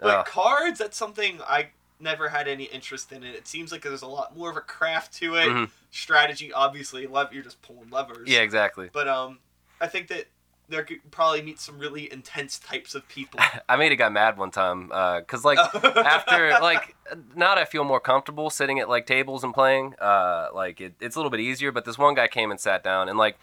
[0.00, 1.68] but cards, that's something I
[2.00, 3.22] never had any interest in.
[3.24, 3.34] It.
[3.34, 5.48] It seems like there's a lot more of a craft to it.
[5.48, 5.70] Mhm.
[5.90, 8.28] Strategy, obviously, lev- you're just pulling levers.
[8.28, 8.90] Yeah, exactly.
[8.92, 9.38] But um,
[9.80, 10.26] I think that
[10.68, 13.40] there could probably meet some really intense types of people.
[13.68, 16.94] I made a guy mad one time because, like, after like
[17.34, 20.94] now that I feel more comfortable sitting at like tables and playing, uh, like it,
[21.00, 21.72] it's a little bit easier.
[21.72, 23.38] But this one guy came and sat down, and like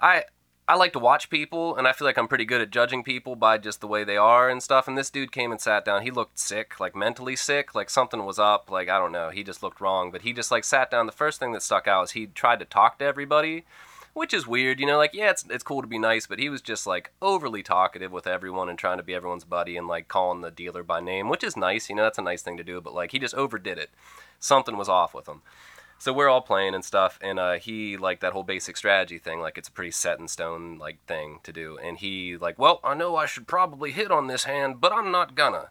[0.00, 0.24] I
[0.68, 3.36] I like to watch people, and I feel like I'm pretty good at judging people
[3.36, 4.86] by just the way they are and stuff.
[4.86, 6.02] And this dude came and sat down.
[6.02, 8.70] He looked sick, like mentally sick, like something was up.
[8.70, 10.10] Like I don't know, he just looked wrong.
[10.10, 11.06] But he just like sat down.
[11.06, 13.64] The first thing that stuck out is he tried to talk to everybody.
[14.18, 14.96] Which is weird, you know.
[14.96, 18.10] Like, yeah, it's it's cool to be nice, but he was just like overly talkative
[18.10, 21.28] with everyone and trying to be everyone's buddy and like calling the dealer by name,
[21.28, 22.02] which is nice, you know.
[22.02, 23.90] That's a nice thing to do, but like he just overdid it.
[24.40, 25.42] Something was off with him.
[26.00, 29.40] So we're all playing and stuff, and uh, he like that whole basic strategy thing,
[29.40, 31.78] like it's a pretty set in stone like thing to do.
[31.80, 35.12] And he like, well, I know I should probably hit on this hand, but I'm
[35.12, 35.70] not gonna.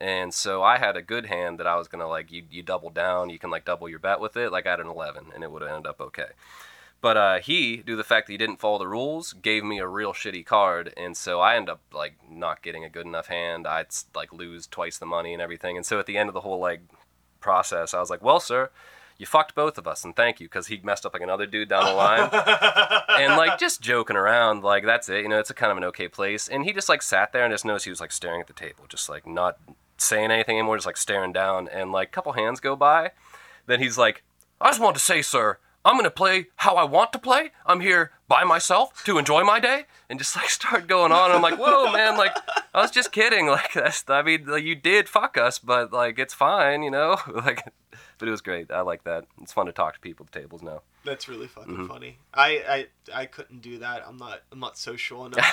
[0.00, 2.90] And so I had a good hand that I was gonna like you you double
[2.90, 4.52] down, you can like double your bet with it.
[4.52, 6.30] Like I had an eleven, and it would have ended up okay.
[7.00, 9.78] But uh, he, due to the fact that he didn't follow the rules, gave me
[9.78, 13.28] a real shitty card, and so I end up like not getting a good enough
[13.28, 13.68] hand.
[13.68, 13.86] I'd
[14.16, 15.76] like lose twice the money and everything.
[15.76, 16.80] And so at the end of the whole like
[17.40, 18.70] process, I was like, "Well, sir,
[19.16, 21.68] you fucked both of us, and thank you," because he messed up like another dude
[21.68, 22.28] down the line,
[23.20, 25.22] and like just joking around, like that's it.
[25.22, 26.48] You know, it's a kind of an okay place.
[26.48, 28.52] And he just like sat there and just noticed he was like staring at the
[28.52, 29.56] table, just like not
[29.98, 31.68] saying anything anymore, just like staring down.
[31.68, 33.12] And like a couple hands go by,
[33.66, 34.24] then he's like,
[34.60, 35.58] "I just wanted to say, sir."
[35.88, 37.50] I'm gonna play how I want to play.
[37.64, 41.30] I'm here by myself to enjoy my day, and just like start going on.
[41.30, 42.18] I'm like, whoa, man!
[42.18, 42.36] Like
[42.74, 43.46] I was just kidding.
[43.58, 47.16] Like that's, I mean, like, you did fuck us, but like it's fine, you know.
[47.34, 47.62] Like,
[48.18, 48.70] but it was great.
[48.70, 49.24] I like that.
[49.40, 50.82] It's fun to talk to people at the tables now.
[51.04, 51.86] That's really fucking Mm-hmm.
[51.86, 52.18] funny.
[52.34, 54.04] I, I I couldn't do that.
[54.06, 55.46] I'm not I'm not social enough,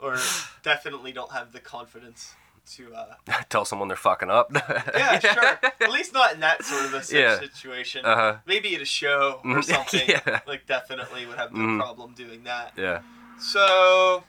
[0.00, 0.18] or
[0.64, 2.34] definitely don't have the confidence
[2.74, 2.94] to.
[2.94, 3.14] uh
[3.48, 4.50] Tell someone they're fucking up.
[4.94, 5.58] Yeah, sure.
[5.80, 7.38] At least not in that sort of a Yeah.
[7.38, 8.04] situation.
[8.04, 8.36] Uh-huh.
[8.46, 9.64] Maybe at a show or Mhm.
[9.64, 10.08] something.
[10.08, 10.40] Yeah.
[10.46, 11.78] Like definitely would have no Mhm.
[11.78, 12.72] problem doing that.
[12.76, 13.00] Yeah.
[13.38, 14.24] So,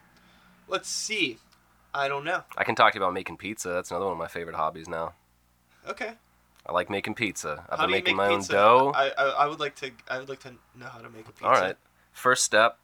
[0.67, 1.38] let's see.
[1.93, 2.43] I don't know.
[2.57, 3.69] I can talk to you about making pizza.
[3.69, 5.13] That's another one of my favorite hobbies now.
[5.88, 6.13] Okay.
[6.65, 7.65] I like making pizza.
[7.69, 8.59] I've How been making my pizza?
[8.59, 8.91] own dough.
[8.93, 11.31] I, I I would like to I would like to know how to make a
[11.31, 11.45] pizza.
[11.45, 11.77] All right.
[12.11, 12.77] First step.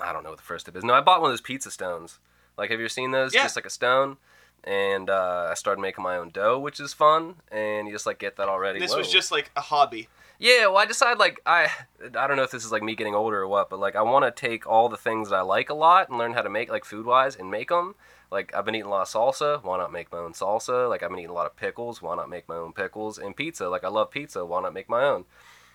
[0.00, 0.84] I don't know what the first step is.
[0.84, 2.18] No, I bought one of those pizza stones.
[2.56, 3.34] Like, have you seen those?
[3.34, 3.42] Yeah.
[3.42, 4.18] Just like a stone.
[4.64, 7.36] And uh, I started making my own dough, which is fun.
[7.50, 8.78] And you just like get that already.
[8.78, 8.98] This Whoa.
[8.98, 10.08] was just like a hobby.
[10.38, 11.68] Yeah, well, I decided like I
[12.02, 14.02] I don't know if this is like me getting older or what, but like I
[14.02, 16.50] want to take all the things that I like a lot and learn how to
[16.50, 17.94] make like food wise and make them.
[18.28, 20.88] Like I've been eating a lot of salsa, why not make my own salsa?
[20.88, 23.18] Like I've been eating a lot of pickles, why not make my own pickles?
[23.18, 25.26] And pizza, like I love pizza, why not make my own?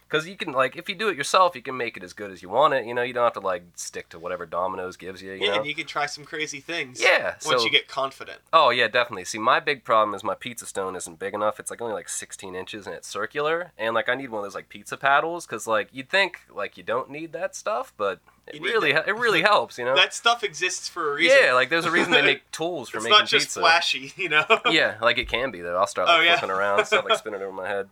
[0.09, 2.31] Because you can like if you do it yourself, you can make it as good
[2.31, 2.85] as you want it.
[2.85, 5.33] You know, you don't have to like stick to whatever Domino's gives you.
[5.33, 5.55] You Yeah, know?
[5.57, 7.01] and you can try some crazy things.
[7.01, 8.39] Yeah, Once so- you get confident.
[8.53, 9.25] Oh yeah, definitely.
[9.25, 11.59] See, my big problem is my pizza stone isn't big enough.
[11.59, 14.45] It's like only like 16 inches and it's circular, and like I need one of
[14.45, 18.19] those like pizza paddles because like you'd think like you don't need that stuff, but
[18.47, 19.09] it really that.
[19.09, 19.93] it really helps, you know.
[19.95, 21.37] That stuff exists for a reason.
[21.43, 23.59] yeah, like there's a reason they make tools for it's making not just pizza.
[23.59, 24.45] flashy, you know.
[24.69, 25.75] yeah, like it can be though.
[25.77, 26.37] I'll start Oh, yeah.
[26.37, 27.89] flipping around, start like spinning over my head.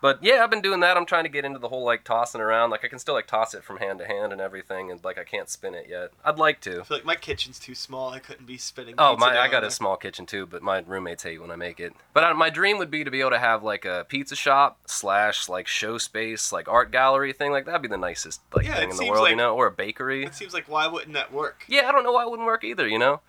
[0.00, 0.96] But yeah, I've been doing that.
[0.96, 2.70] I'm trying to get into the whole like tossing around.
[2.70, 5.18] Like I can still like toss it from hand to hand and everything, and like
[5.18, 6.10] I can't spin it yet.
[6.24, 6.80] I'd like to.
[6.80, 8.10] I feel like my kitchen's too small.
[8.10, 8.94] I couldn't be spinning.
[8.98, 9.38] Oh, my!
[9.38, 9.68] I got there.
[9.68, 11.94] a small kitchen too, but my roommates hate when I make it.
[12.14, 14.78] But uh, my dream would be to be able to have like a pizza shop
[14.86, 17.50] slash like show space, like art gallery thing.
[17.50, 19.72] Like that'd be the nicest like Yeah, thing in the world, you know, or a
[19.72, 20.24] bakery.
[20.24, 21.64] It seems like why wouldn't that work?
[21.68, 22.86] Yeah, I don't know why it wouldn't work either.
[22.86, 23.20] You know,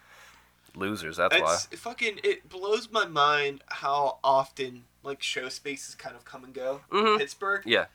[0.76, 1.18] losers.
[1.18, 1.58] That's why.
[1.78, 2.20] Fucking.
[2.24, 6.98] It blows my mind how often like show spaces kind of come and go in
[6.98, 7.18] Mhm.
[7.18, 7.64] Pittsburgh.
[7.66, 7.86] Yeah.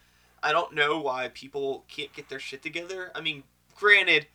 [0.43, 3.11] I don't know why people can't get their shit together.
[3.15, 3.45] I mean,
[3.77, 4.27] granted,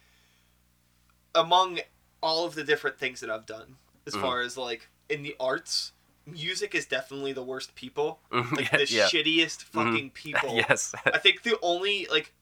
[1.35, 1.79] among
[2.21, 4.21] all of the different things that I've done, as Mhm.
[4.21, 5.91] far as like in the arts,
[6.25, 8.19] music is definitely the worst people.
[8.31, 9.07] Mhm, Like the yeah.
[9.07, 10.55] shittiest fucking people.
[10.55, 10.93] yes.
[11.05, 12.33] I think the only like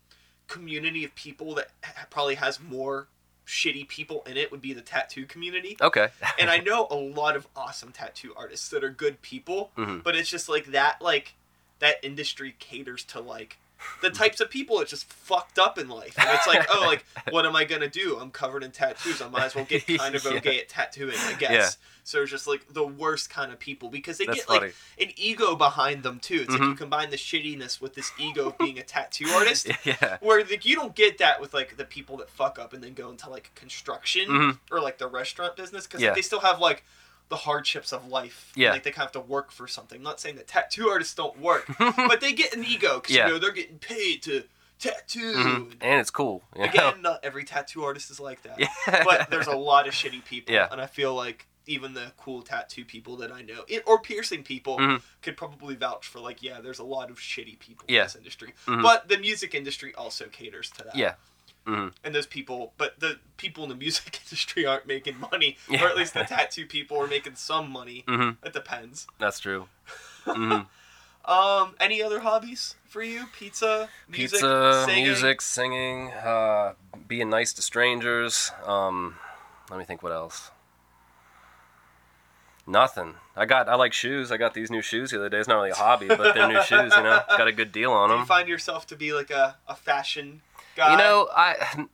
[0.48, 3.08] community of people that ha- probably has more
[3.48, 5.78] shitty people in it would be the tattoo community.
[5.82, 6.10] okay.
[6.39, 10.04] And I know a lot of awesome tattoo artists that are good people, Mhm.
[10.04, 11.34] but it's just like that like
[11.80, 13.58] that industry caters to like
[14.02, 16.18] the types of people that just fucked up in life.
[16.18, 18.18] And it's like, oh, like what am I gonna do?
[18.20, 19.22] I'm covered in tattoos.
[19.22, 20.32] I might as well get kind of Yeah.
[20.32, 21.52] okay at tattooing, I guess.
[21.52, 21.70] Yeah.
[22.08, 24.60] So it's just like the worst kind of people because they That's get funny.
[24.68, 26.41] like an ego behind them too.
[26.43, 29.68] It's like you combine the shittiness with this ego of being a tattoo artist.
[29.84, 30.18] yeah.
[30.22, 32.93] Where like you don't get that with like the people that fuck up and then
[32.93, 34.60] go into like construction Mhm.
[34.72, 36.14] or like the restaurant business because Yeah.
[36.14, 36.86] they still have like
[37.28, 38.53] the hardships of life.
[38.55, 38.72] Yeah.
[38.72, 39.97] like they kind of have to work for something.
[39.97, 43.28] I'm not saying that tattoo artists don't work, but they get an ego because Yeah.
[43.28, 44.43] you know they're getting paid to
[44.80, 45.34] tattoo.
[45.34, 45.72] Mhm.
[45.82, 46.43] And it's cool.
[46.55, 46.68] You know?
[46.70, 48.58] Again, not every tattoo artist is like that.
[48.88, 49.03] Yeah.
[49.03, 50.68] But there's a lot of shitty people, Yeah.
[50.72, 54.43] and I feel like even the cool tattoo people that I know, it, or piercing
[54.43, 55.01] people, Mhm.
[55.22, 58.01] could probably vouch for like, yeah, there's a lot of shitty people Yeah.
[58.01, 58.53] in this industry.
[58.65, 58.82] Mhm.
[58.82, 60.95] But the music industry also caters to that.
[60.95, 61.15] Yeah.
[61.65, 61.93] Mhm.
[62.03, 65.84] And those people, but the people in the music industry aren't making money, Yeah.
[65.84, 68.03] or at least the tattoo people are making some money.
[68.07, 69.05] hmm It depends.
[69.20, 69.68] That's true.
[70.26, 70.61] hmm
[71.26, 73.28] Um, any other hobbies for you?
[73.38, 75.03] Pizza, music, Pizza, singing?
[75.03, 78.53] music, singing, uh, being nice to strangers.
[78.63, 79.20] Um,
[79.70, 80.51] let me think what else.
[82.70, 83.15] Nothing.
[83.36, 83.70] I got.
[83.70, 84.30] I like shoes.
[84.32, 85.38] I got these new shoes the other day.
[85.38, 86.93] It's not really a hobby, but they're new shoes.
[86.95, 88.28] You know, got a good deal on Do you them.
[88.28, 90.41] find yourself to be like a, a fashion
[90.76, 90.91] guy?
[90.91, 91.86] You know, I,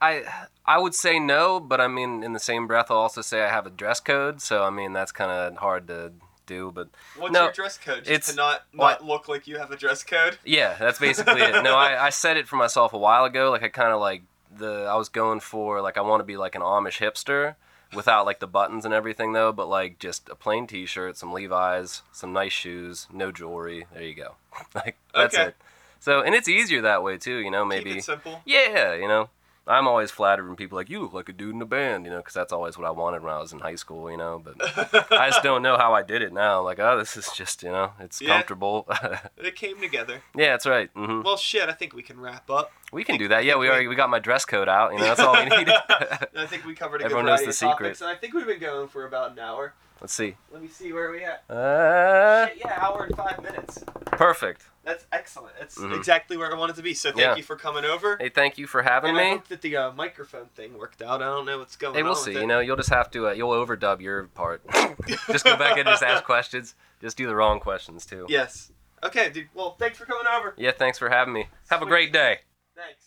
[0.00, 0.24] I,
[0.66, 3.48] I would say no, but I mean, in the same breath, I'll also say I
[3.48, 4.42] have a dress code.
[4.42, 6.12] So I mean, that's kind of hard to
[6.46, 6.72] do.
[6.74, 7.98] But What's no, your dress code?
[7.98, 10.38] Just it's- to not not look like you have a dress code.
[10.44, 11.62] Yeah, that's basically it.
[11.62, 13.52] No, I, I said it for myself a while ago.
[13.52, 14.22] Like I kind of like
[14.56, 17.54] the I was going for like I want to be like an Amish hipster
[17.94, 22.02] without like the buttons and everything though, but like just a plain T-shirt, some Levi's,
[22.12, 23.86] some nice shoes, no jewelry.
[23.92, 24.34] There you go.
[24.74, 25.48] like that's Okay.
[25.48, 25.56] it.
[26.00, 27.38] So and it's easier that way too.
[27.38, 28.40] You know, Keep maybe it simple.
[28.44, 29.28] yeah, you know.
[29.68, 32.04] I'm always flattered when people are like you look like a dude in a band,
[32.04, 34.16] you know, because that's always what I wanted when I was in high school, you
[34.16, 34.40] know.
[34.44, 34.54] But
[35.12, 36.62] I just don't know how I did it now.
[36.62, 38.28] Like, oh, this is just, you know, it's Yeah.
[38.28, 38.88] comfortable.
[39.38, 40.22] It came together.
[40.36, 40.90] yeah, that's right.
[40.94, 41.68] hmm Well, shit.
[41.68, 42.72] I think we can wrap up.
[42.92, 43.44] We can do that.
[43.44, 44.92] Yeah, we already we got my dress code out.
[44.92, 45.68] You know, that's all we need.
[45.68, 47.72] I think we covered a Everyone good knows the secret.
[47.76, 49.74] topics, and I think we've been going for about an hour.
[50.00, 50.36] Let's see.
[50.52, 51.42] Let me see where we at.
[51.50, 53.82] Uh, Shit, yeah, hour and five minutes.
[54.12, 54.66] perfect.
[54.84, 55.54] That's excellent.
[55.58, 55.96] That's Mhm.
[55.96, 56.94] exactly where I wanted to be.
[56.94, 57.34] So thank Yeah.
[57.34, 58.16] you for coming over.
[58.20, 59.30] Hey, thank you for having and I me.
[59.32, 61.22] hope that the uh, microphone thing worked out.
[61.22, 61.94] I don't know what's going on.
[61.96, 62.04] Hey, on.
[62.06, 62.36] we'll with see.
[62.36, 62.40] it.
[62.40, 64.62] You know, you'll just have to uh, you'll overdub your part.
[65.28, 66.74] just go back and just ask questions.
[67.00, 68.26] Just do the wrong questions too.
[68.28, 68.70] Yes.
[69.02, 69.48] Okay, dude.
[69.54, 70.54] Well, thanks for coming over.
[70.56, 70.70] Yeah.
[70.72, 71.48] Thanks for having me.
[71.70, 71.90] Have a Sweet.
[71.90, 72.40] great day.
[72.76, 73.04] Thanks.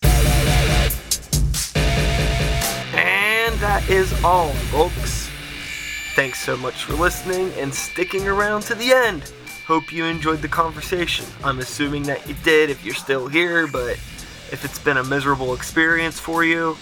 [2.93, 5.18] And that is all, folks.
[6.19, 9.31] Thanks so much for listening and sticking around to the end.
[9.65, 11.25] Hope you enjoyed the conversation.
[11.45, 13.91] I'm assuming that you did if you're still here, but
[14.51, 16.73] if it's been a miserable experience for you,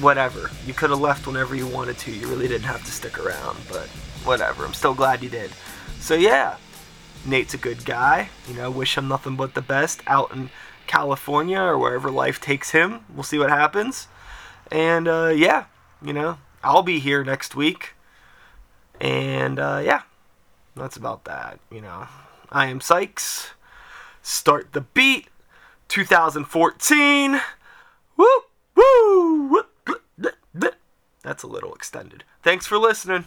[0.00, 0.50] whatever.
[0.66, 2.10] You could have left whenever you wanted to.
[2.10, 3.86] You really didn't have to stick around, but
[4.24, 4.66] whatever.
[4.66, 5.52] I'm still glad you did.
[6.00, 6.56] So, yeah,
[7.24, 8.30] Nate's a good guy.
[8.48, 10.50] You know, wish him nothing but the best out in
[10.88, 13.04] California or wherever life takes him.
[13.14, 14.08] We'll see what happens.
[14.72, 15.66] And uh, yeah,
[16.04, 17.94] you know, I'll be here next week.
[19.00, 20.02] And uh, yeah,
[20.76, 21.58] that's about that.
[21.70, 22.06] You know,
[22.50, 23.50] I am Sykes.
[24.22, 25.28] Start the beat.
[25.88, 27.40] 2014.
[28.16, 28.26] Woo
[28.74, 29.62] woo.
[31.22, 32.24] That's a little extended.
[32.42, 33.26] Thanks for listening.